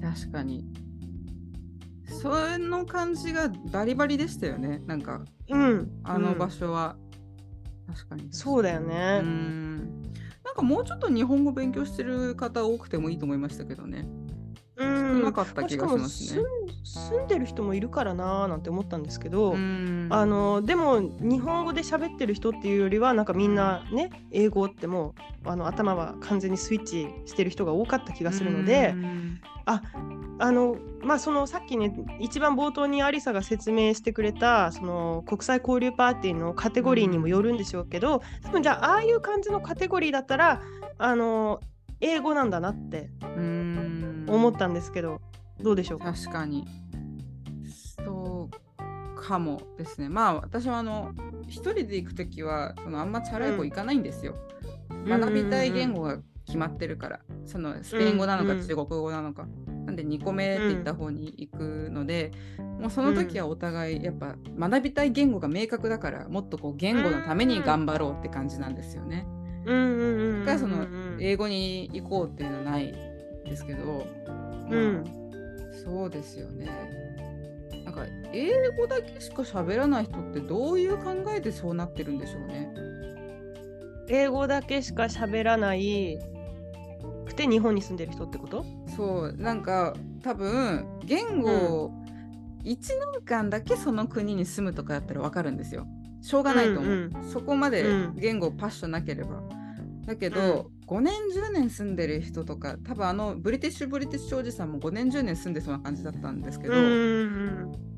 [0.00, 0.64] 確かに。
[2.06, 4.80] その感じがバリバリでしたよね。
[4.86, 6.94] なんか、うん、あの場所は、
[7.88, 8.28] うん、確かに。
[8.30, 9.18] そうだよね。
[9.24, 10.02] うん。
[10.44, 14.06] なんかもうちょっと日本語勉強してる方多くてもいいと思いましたけどね
[14.80, 16.42] 少なかった気がしますね。
[16.82, 25.14] 住んでる人もいるからなーなんて思ったんですけど、あのでも日本語で喋ってる人っていうよりはなんかみんなね英語っても
[25.44, 28.94] うあの頭は完全にスイッチしてる人が多かった気がするので、
[29.66, 29.82] あ
[30.38, 40.62] あのまあそのさっきね一番冒頭にアリサが説明してくれたその国際交流パーティーのカテゴリーにもよるんでしょうけど多分じゃあああいう感じのカテゴリーだったら
[40.98, 41.60] あの
[42.00, 43.10] 英語なんだなって
[44.26, 45.20] 思ったんですけど
[45.60, 46.12] どうでしょうか？
[46.12, 46.66] 確かに。
[48.04, 50.08] そうかもですね。
[50.08, 51.12] まあ私はあの
[51.46, 54.34] 一人で行く時はそのあんまチャラい子行かないんですよ、
[54.90, 57.20] うん、学びたい言語が決まってるから。
[57.46, 69.26] そのスペイン語なのか中国語なのか、うん、なんで2個目って言った方に行くので、うん、もうその時はお互いやっぱ学びたい言語が明確だからもっとこう言語のために頑張ろうって感じなんですよね。
[69.66, 70.86] うんうんうん、だからその
[71.20, 72.94] 英語に行こうっていうのはない
[73.44, 74.06] ですけど、
[74.70, 75.04] うん、
[75.84, 76.68] そうですよね。
[77.84, 82.72] なんか英語だけしか喋らない人ってどういう考えでそうなってるんでしょうね。
[84.08, 86.18] 英語だけしか喋らない
[87.26, 88.64] くて日本に住んでる人ってこと？
[88.96, 91.92] そうなんか多分言語を
[92.64, 92.76] 1
[93.14, 95.86] 年間だけその国に住むとかやったら分かるんですよ。
[96.20, 96.84] しょうがないと思う。
[96.84, 97.84] うんうん、そこまで
[98.16, 99.42] 言語パッションなければ。
[100.06, 107.90] だけど、うん、5年10年住んでる人とか多分あのブリティッシュ・ブリティッシュおじさんも5年10年住んでそうな感じだったんですけど、うんうん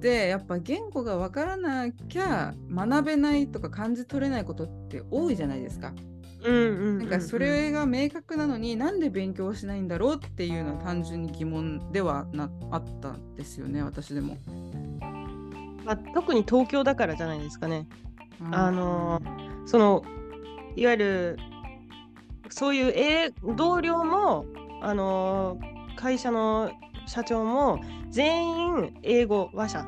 [0.00, 5.92] でやっぱ言語が分からなきゃ学べないとか感じ取れないことって多いじゃないですか。
[6.42, 14.38] なんかそれが明確なのになんで勉強しないんだろうっていうのは単純に疑問ではなあったんですよね私でも。
[15.84, 17.86] まあ、特に東京だからじゃないですかね。
[18.52, 19.20] あの
[19.66, 20.02] その
[20.76, 21.38] いわゆる
[22.48, 24.44] そういう、同僚も、
[24.80, 26.72] あのー、会社の
[27.06, 29.80] 社長も全員英語話者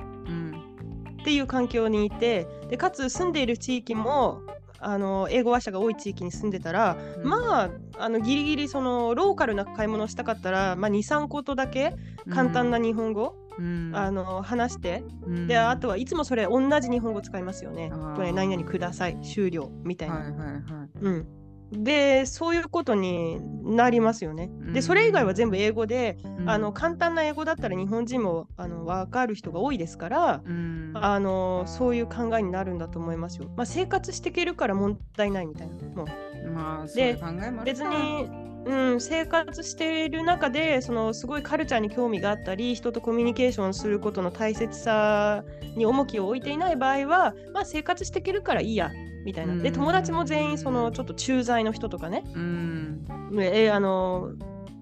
[1.22, 4.42] っていう環境にいてでかつ住んでいる地域も
[4.78, 11.94] あの英語話者が多い地域に住んでたら、うん、まああのギリギリそのローカルな買い物をしたかったら、まあ、23ことだけ
[12.30, 17.92] 簡単な日本語、うん、あの話して、うん、であとはいつもそれ同じ日本語使いますよね。
[18.16, 20.14] これ何々ください終了みたいな。
[20.16, 20.62] はいはいはい。
[21.00, 21.26] うん。
[21.72, 24.50] でそういうことになりますよね。
[24.74, 26.50] でそれ以外は全部英語で、うん。
[26.50, 30.92] あの簡単な英語だったら日本人もあの分かる人が多いですから、うん。
[30.94, 33.50] あのそういう考えになるんだと思いますよ。
[33.56, 35.74] まあ、生活していけるから問題ないみたいな。
[35.94, 36.06] もう。
[36.50, 38.28] まあそういう考えも別に、
[38.64, 45.44] うん、生活している中でそのすごいカルチャーに興味があったり人とコミュニケーションすることの大切さ
[45.76, 48.90] に重きを置いていない場合は、まあ、生活していけるからいいや
[49.24, 49.54] みたいな。
[49.56, 49.74] でうん。
[49.74, 53.06] 友達も全員そのちょっと駐在の人とかね、うん。
[53.40, 54.30] えあの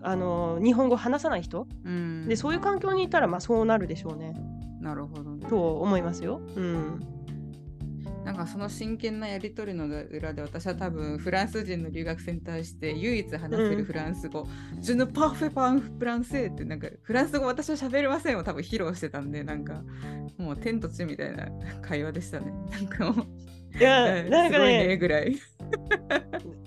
[0.02, 1.66] あの日本語話さない人。
[1.84, 2.26] うん。
[2.28, 4.34] でそういう環境にいたらまあそうなるでしょうね。
[4.80, 5.46] なるほどね。
[5.48, 6.40] と思いますよ。
[6.56, 7.06] うん、
[8.30, 14.46] なんかその真剣なやり取りの裏で私は多分フランス人の留学生に対して唯一話せるフランス語
[14.78, 19.82] 「ジュヌパーフェパンフランセー」ってなんかフランス語私は喋れませんを多分披露してたんでなんか
[20.38, 21.48] もう天と地みたいな
[21.82, 22.52] 会話でしたね。
[22.70, 23.26] なんかも
[23.74, 25.36] ういやなんかねねぐらい。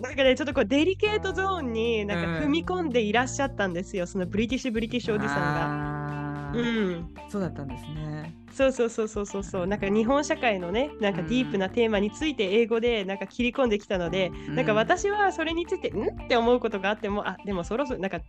[0.01, 6.22] なんかねちょっとこうデリケートゾーンになんかうん踏み込んでいらっしゃったんですよ、そのブリティッシュブリティッシュおじさんが。
[6.59, 8.35] うん、そうだったんですね。
[8.51, 9.67] そうそうそうそうそうそう。
[9.67, 16.03] なんか日本社会のねなんかディープなテーマについて英語でなんか切り込んできたので、なんか私はそれについてん？
[16.03, 18.25] って思うことがあってもあでもそろそろなんか、ね、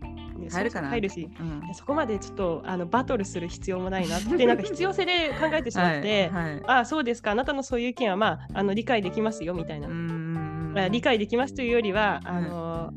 [0.51, 0.89] 入るかな？
[0.89, 1.75] 入るしうん。
[1.75, 6.53] そこまでちょっとあのバトルする必要もないなってなんか必要性で考えてしまって、はい。
[6.53, 6.63] はい。
[6.67, 12.93] あそうですかあなたのそういう意見はまああの理解できますよみたいな、うんうんうんあ理解できますというよりはあの、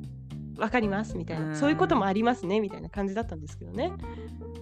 [0.58, 1.55] わかりますみたいな、うん。
[1.55, 3.91] そういうこともありますねみたいな感じだったんですけどね。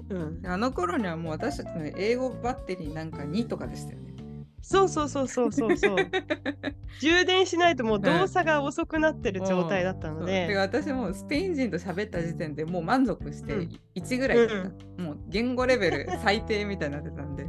[0.09, 4.13] うん、あの頃にはもう私たちの英語バッテリーなんか2とかでしたよね。
[4.61, 5.97] そうそうそうそうそうそう。
[6.99, 10.27] 充電しないともう動作が遅くなってる状態だったのそう。
[10.27, 13.79] てかで、私もうスペイン人と喋った時点でもう満足してうん。
[13.95, 17.45] 1ぐらいだった、もう言語レベル最低みたいになってたんで、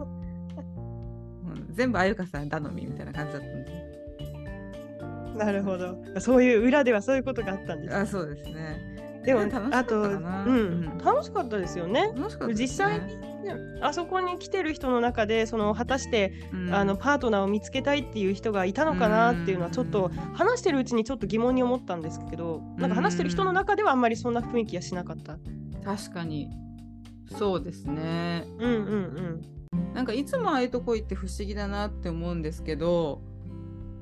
[1.73, 3.86] 全部あゆかさん頼みみたいな感じだったんで
[5.37, 5.99] なるほど。
[6.21, 7.97] そういう裏ではそういうことがあったんです。
[7.97, 8.97] あそうですね。
[9.25, 10.99] でもあと、うんうん。
[10.99, 12.13] 楽しかったですよね。
[12.17, 12.63] 楽しかったですね。
[12.63, 16.75] 実際にねあそこに来てる人の中でその果たして、うん。
[16.75, 25.39] あのパートナーを見つけたいっていう人がいたのかなっていうのはちょっと話してるうちにちょっと疑問に思ったんですけどなんか話してる人の中ではあんまりそんな雰囲気はしなかった。
[25.85, 26.51] 確かに。
[27.37, 28.45] そうですね。
[28.59, 28.79] うんうん
[29.73, 29.93] うん。
[29.93, 33.23] なんかいつもああいうとこ行って不思議だなって思うんですけど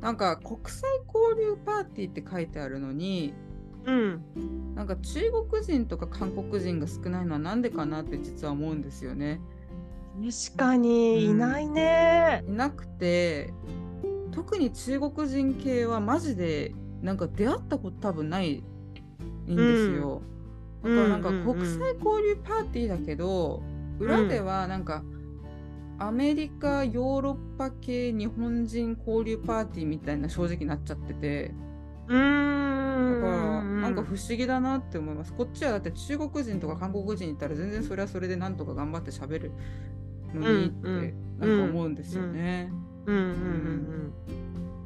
[0.04, 3.32] なんか国際交流パーティーって書いてあるのに
[3.86, 9.40] うん、なんか中国人とか韓国人が少ないのはなんでかなって実は思うんですよね。
[10.46, 12.42] 確かにいないね。
[12.48, 13.52] いなくて
[14.32, 18.64] 特に中国人系はマジでなんか出会ったこと多分ない
[19.46, 20.22] んですよ。
[20.82, 23.62] うんだからなんかうんうんうん国際交流パーティーだけど、
[23.98, 25.02] 裏ではなんか
[25.98, 31.54] アメリカヨーロッパ系日本人交流パーティーみたいな正直なっちゃってて。
[32.08, 33.20] うーん。
[33.20, 35.32] だからなんか不思議だなって思います。
[35.32, 39.52] こっちはだって中国人とか韓国人いたら全然それはそれでなんとか頑張って喋る
[40.34, 42.70] のにってうんなんか思うんですよね。
[43.06, 44.12] うんうんうんうん。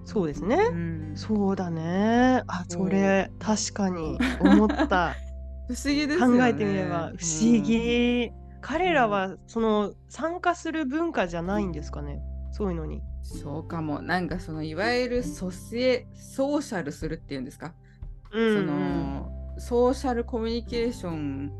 [0.04, 0.56] そうですね。
[0.56, 2.42] うんそうだね。
[2.46, 5.14] あ、それ確かに思った。
[5.68, 6.38] 不思議ですよね。
[6.38, 8.32] 考えてみれば不思議。
[8.60, 12.20] 彼らはその参加する文化じゃないんですかね？
[12.50, 12.96] そういうのに。
[12.96, 14.00] うんそうかも。
[14.00, 17.74] なんかそのいわゆるソシエソーシャルするっていうんですか？
[18.32, 21.52] うんそのソーシャルコミュニケーション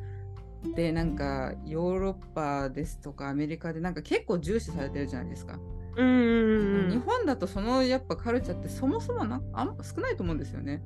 [0.75, 5.59] でなんかヨーロッパですとかアメリカでなんか結構重視されてるじゃないですか。
[5.97, 10.83] うんうんうん日本だとそのやっぱカルチャーってそもそもなあん少ないと思うんですよね。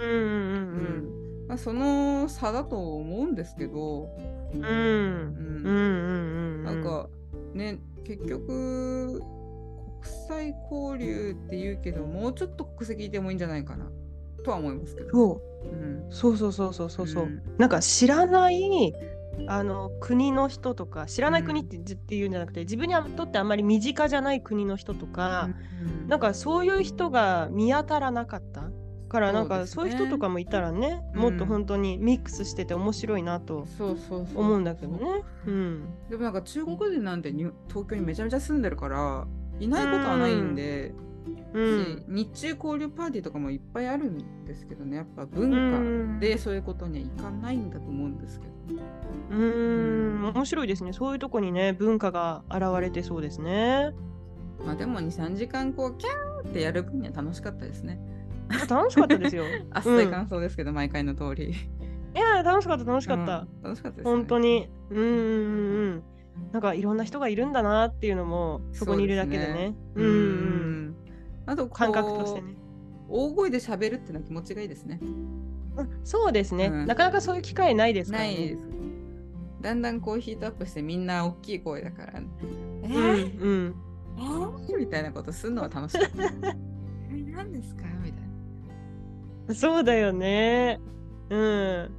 [0.00, 4.08] うんうんうんまあ、その差だと思うんですけど、
[4.60, 4.64] うん。
[4.64, 5.64] うん。
[5.64, 7.08] うんなんか
[7.54, 9.20] ね結局
[10.00, 13.86] 国際交流って言うけどもうちょっと国籍いてもいいんじゃないかな
[14.44, 15.10] とは思いますけど。
[15.10, 15.66] そう。
[15.66, 16.06] うん。
[16.10, 17.42] そうそうそうそうそうそう、うん。
[17.58, 18.94] なんか知らない
[19.48, 25.50] あの国の人とか知らない国って,、っていうんじゃなくて自分にとってあんまり身近じゃない国の人とか、
[25.82, 26.08] うん。
[26.08, 28.70] なんかそういう人が見当たらなかった
[29.14, 31.20] からなんかそういう人とかもいたらねうん。
[31.20, 33.64] もっと本当にミックスしてて面白いなと
[34.34, 35.22] 思うんだけどね。
[35.46, 35.50] う。
[35.50, 39.26] ん、でもなんか中国人なんてに東京にめちゃめちゃ住んでるから
[39.60, 40.92] いないことはないんで、
[41.52, 41.84] うん。
[41.84, 44.96] し日中交流パーティーとかもいっぱいあるんですけどね。
[44.96, 46.18] やっぱ文うん。
[46.18, 48.52] 化でそういうことにはいかないんだと思うんですけど。
[49.30, 50.24] うーん。
[50.34, 50.92] 面白いですね。
[50.92, 53.92] そういうとこにね文化が現れてそうですね。
[54.66, 58.00] まあでも23時間こうキャーってやる分には楽しかったですね。
[58.68, 59.44] 楽しかったですよ。
[59.72, 61.50] あっさい感想ですけど、毎回の通り。
[61.50, 61.54] い
[62.16, 63.40] や楽しかった楽しかった。
[63.40, 64.10] うん楽しかったです、ね。
[64.10, 64.68] 本当に。
[64.90, 66.02] うんうんうんうん。
[66.52, 69.44] なんかいろんな人がいるんだなっていうのもそこにいるだけでね。
[69.46, 70.94] そうねうんうん。
[71.46, 72.56] あと感覚としてね。
[73.08, 74.98] 大声で喋るっていうのは気持ちがいいですね。
[75.02, 75.44] うん
[76.04, 78.28] そうですね、うんなかなかそういう機会ないですからね。
[78.34, 78.62] ないです。
[79.60, 83.74] だんだんこうヒートアップしてみんな大きい声だから、えうんーうん、
[84.18, 84.78] えー？
[84.78, 86.24] みたいなことするのは楽しかった。
[87.10, 87.82] え何ですか？
[88.04, 88.23] みたいな。
[89.54, 90.80] そうだよね。
[91.30, 91.90] うん。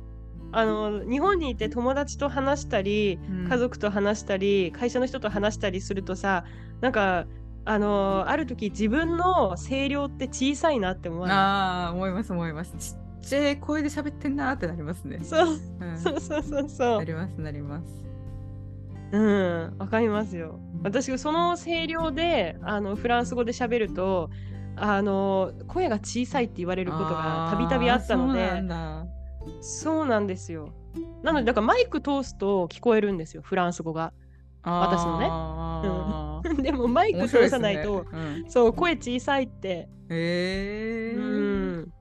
[0.51, 6.45] あの日本にいて友達と話したりうん家族と話したり、会社の人と話したりするとさ
[6.81, 7.25] なんか
[7.65, 11.37] あのある時自分の声量って小さいなって思わない？
[11.37, 12.73] ああ、思います思います。
[12.77, 15.19] ちっちゃい声で喋ってんなーってなりますね。
[15.23, 15.47] そう
[15.81, 17.85] うんそうそうそうそなりますなります。
[19.11, 19.17] う。
[19.17, 20.59] うんわかりますよ。
[20.83, 24.29] 私その声量であのフランス語で喋ると
[24.77, 29.05] あの声が小さいって言われることがたびたびあったのでそうなんだ。
[29.61, 30.73] そうなんですよ。
[31.23, 34.13] なのでだからマイク通すと聞こえるんですよフランス語が。
[34.63, 39.87] 私のね でもマイク通さないと、うんそう声小さいって。
[40.09, 41.81] へえうー。
[41.81, 41.93] ん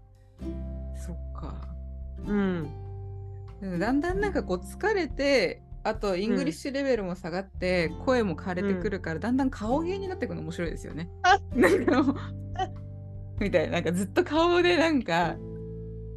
[0.96, 1.54] そっか。
[2.26, 2.68] うん
[3.60, 11.10] うんだんだんなんかこう疲れて、あと English level も下がって、声も枯れてくるから、だんだん顔芸になってくるの面白いですよね。
[11.22, 12.14] あなんか
[13.38, 15.36] みたいな、なんかずっと顔でなんか、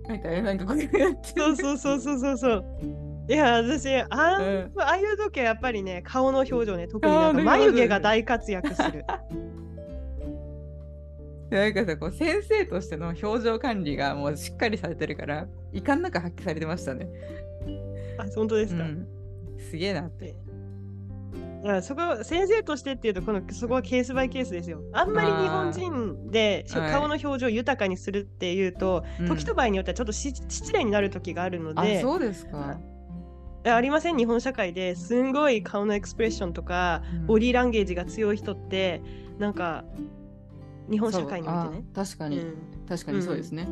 [0.09, 1.17] みたいな、なんかこうやってう
[1.55, 2.65] そうそうそうそうそう。
[3.29, 4.05] いや私あ
[4.39, 9.03] ん、うんああいう時はやっぱりね顔の表情ね特になんか眉毛が大活躍する。
[11.51, 17.09] なんかさこう先生としての表情管理がもうしっかりされてるから遺憾なく発揮されてましたね。
[18.17, 18.83] あ本当ですか？
[18.83, 19.07] うん、
[19.59, 20.35] すげえなって。
[21.63, 24.81] いやそこ先生としてっていうとこのそこはケースバイケースですよ。
[24.93, 32.77] あんまり日本人で顔の表情を豊かにするっていうと、うん時と場合によってはちょっとし失礼になる時があるのあでそうですか。
[33.65, 39.01] あありません日本社会ですんごい顔のエクスプレッションとか、うんボディーランゲージが強い人って
[39.39, 39.83] なんか
[40.89, 41.85] 日本社会においてね。
[41.93, 42.55] 確かに、うん
[42.87, 43.67] 確かにそうですね。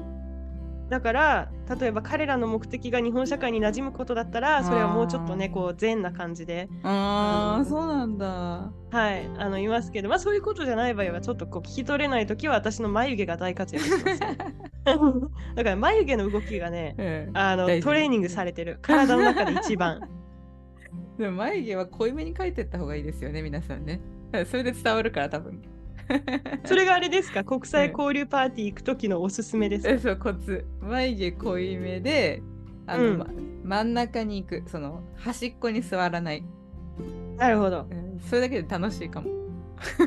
[0.90, 6.70] だから例えば彼らの目的が日本社会に馴染むことだったらそれはもうちょっとねこう善な感じで。
[6.84, 7.66] ああ、うん。
[7.66, 8.72] そうなんだ。
[8.92, 14.20] はいあのいますけどまあそういうことじゃない場合はちょっとこう聞き取れない時は私の眉毛が大活躍します。
[15.56, 18.78] だから眉毛の動きがねうんあのトレーニングされてる。
[18.82, 20.02] 体の中で一番。
[21.18, 24.02] でも眉毛は濃いめに描いてった方がいいですよね、皆さんね。
[24.46, 25.62] それで伝わるから多分。
[26.66, 27.44] それがあれですか？
[27.44, 29.90] 国際交流パーティー行く時のおすすめですか？
[29.92, 30.66] えそうコツ。
[30.82, 32.42] 眉毛濃いめで
[32.88, 33.18] あの、うん。
[33.18, 33.26] ま
[33.64, 34.64] 真ん中に行く。
[34.68, 36.44] その端っこに座らない、
[37.38, 37.88] なるほど。
[37.90, 38.20] うん。
[38.20, 39.30] それだけで楽しいかも。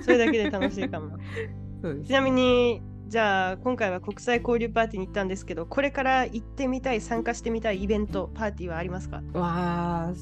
[0.03, 1.17] それだけで楽しいかも。
[1.83, 2.07] そうです。
[2.09, 9.23] ちなみにじゃあ今回は国際交流パーティーに行ったんですけどこれから行ってみたい参加してみたいイベントパーティーはありますか？
[9.33, 10.13] わあ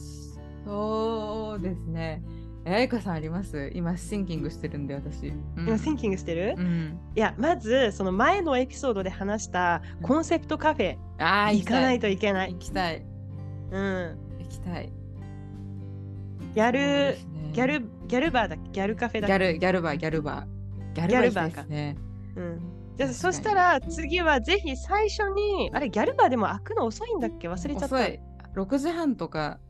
[0.64, 2.22] そうですね
[2.68, 3.70] えあいかさんあります？
[3.74, 5.66] 今シンキングしてるんで私、うん。
[5.66, 6.98] 今シンキングしてる、うん。
[7.14, 10.96] いやまずその前のエピソードで話したコンセプトカフェ。
[11.18, 12.52] ああ行かないとといけない。
[12.54, 13.06] 行きたい。
[13.70, 14.18] うん。
[14.40, 14.92] 行きたい。
[16.54, 17.16] ギャル、ね。
[17.52, 20.94] ギャルギャルバーだギャルカフェだギャルギャルバーギャルバー。
[20.94, 21.96] ギャルバーですね。
[22.34, 22.60] うん。
[22.96, 27.48] じゃあそしたら次はぜひ最初にあれギャルバーでも開くの遅いんだっけ？
[27.48, 27.94] 忘れちゃった。
[27.94, 28.20] 遅い。
[28.56, 29.60] 6時半とか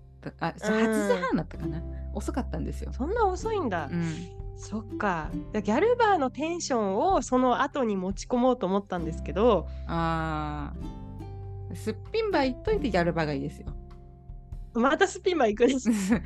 [0.40, 0.84] あそううん。
[0.84, 1.82] 8時半だったかな。
[2.14, 2.93] 遅かったんですよ。
[2.93, 4.28] そんな遅いんだ、うん。
[4.56, 5.30] そっか。
[5.52, 9.66] ギャルバーのテンションをその後に持ち込もうと思ったんですけど。
[9.86, 11.76] あー。
[11.76, 13.66] すっぴんバー行っといてギャルバーがいいですよ。
[14.74, 15.90] またスピンバー行くんです。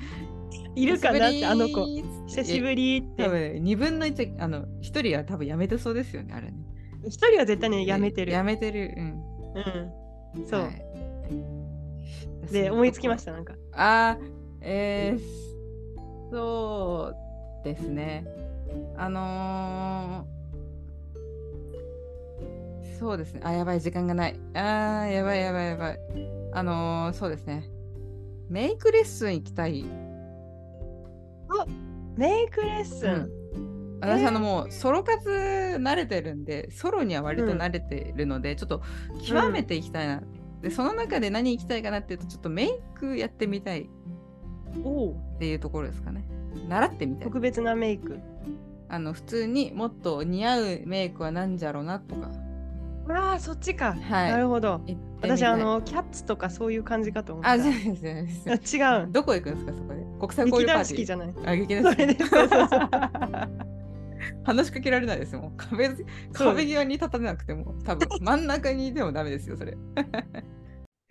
[0.76, 1.84] いるかなってあの子。
[2.26, 3.28] 久しぶりっ多て。
[3.28, 6.54] 分2分の1あの1人は多分やめてそうですよねあれね。
[7.06, 8.32] 一人は絶対ねやめてる。
[8.32, 8.94] やめてる。
[8.96, 9.04] うん。
[10.36, 10.46] うん。
[10.46, 10.90] そう、はい。
[12.52, 17.12] で思いつきましたなんかあーえー、そ
[17.62, 18.26] うですね。
[18.96, 23.40] あのー、そうですね。
[23.44, 24.38] あ、やばい、時間がない。
[24.54, 25.98] あー、やばい、やばい、やばい。
[26.52, 27.64] あのー、そうですね。
[28.48, 29.84] メイクレッスン行きたい。
[32.16, 33.40] メイクレッスン、うん
[34.02, 38.82] 私、あのもうソロ活慣れてるんでソロには割と慣れてるので、ちょっと
[39.22, 40.22] 極めていきたいな、
[40.62, 43.88] でその中で何行きたいかなっていうとちょっとメイクやってみたい
[44.84, 45.12] おう。
[45.12, 46.24] っていうところですかね。
[46.68, 47.24] 習ってみたい。
[47.24, 48.18] 特別なメイク。
[48.88, 52.30] あの普通にもっと似合うメイクは何じゃろうなとか。
[53.08, 54.30] ああそっちか、はい。
[54.30, 54.80] なるほど。
[55.22, 57.50] 私あのキャッツとかそういう感じかと思った。
[57.50, 58.76] あじゃないです。
[58.76, 60.06] 違うどこ行くんですかそこで。
[60.20, 60.94] 国際交劇流パーティー。
[60.94, 61.34] 団四季じゃない。
[61.44, 62.90] あ劇団それでそうそうそう
[64.44, 65.88] 話しかけられないですもん壁
[66.32, 69.76] 壁際に立たなくても多分 真ん中にいてもダメですよそれ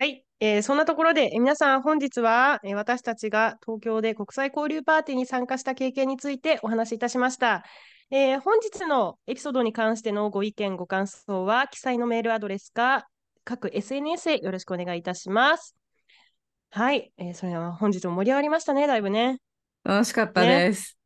[0.00, 7.64] はい、えーそんなところで、えー皆さん本日は、えー私たちが東京で国際交流パーティーに参加した経験についてお話しいたしました。
[8.10, 13.08] えー本日のエピソードに関してのご意見、ご感想は、記載のメールアドレスか、
[13.44, 15.76] 各 SNS へよろしくお願いいたします。
[16.70, 19.38] はい、えーそれでは本日も盛り上がりましたね、だいぶね。
[19.84, 20.99] 楽しかったねです。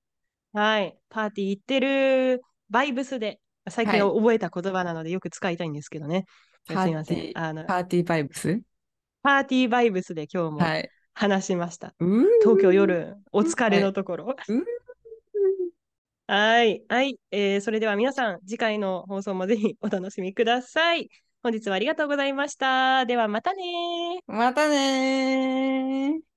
[0.54, 6.26] はい、パーティー行ってるバイブスで、最近はい覚えた言葉なのでよく使いたいんですけどね。
[6.66, 7.32] すパーティーいません。
[7.34, 8.60] あのパーティーバイブス？
[9.22, 10.88] パーティーバイブスで今日もはい。
[11.12, 11.94] 話しました。
[11.98, 14.36] うー東京夜、お疲れのところ。
[14.48, 14.60] うー
[16.26, 21.08] はい、はい、えーそれでは皆さん、次回の放送もぜひお楽しみください。
[21.42, 23.06] 本日はありがとうございました。
[23.06, 23.62] ではまたね
[24.26, 26.33] またねー。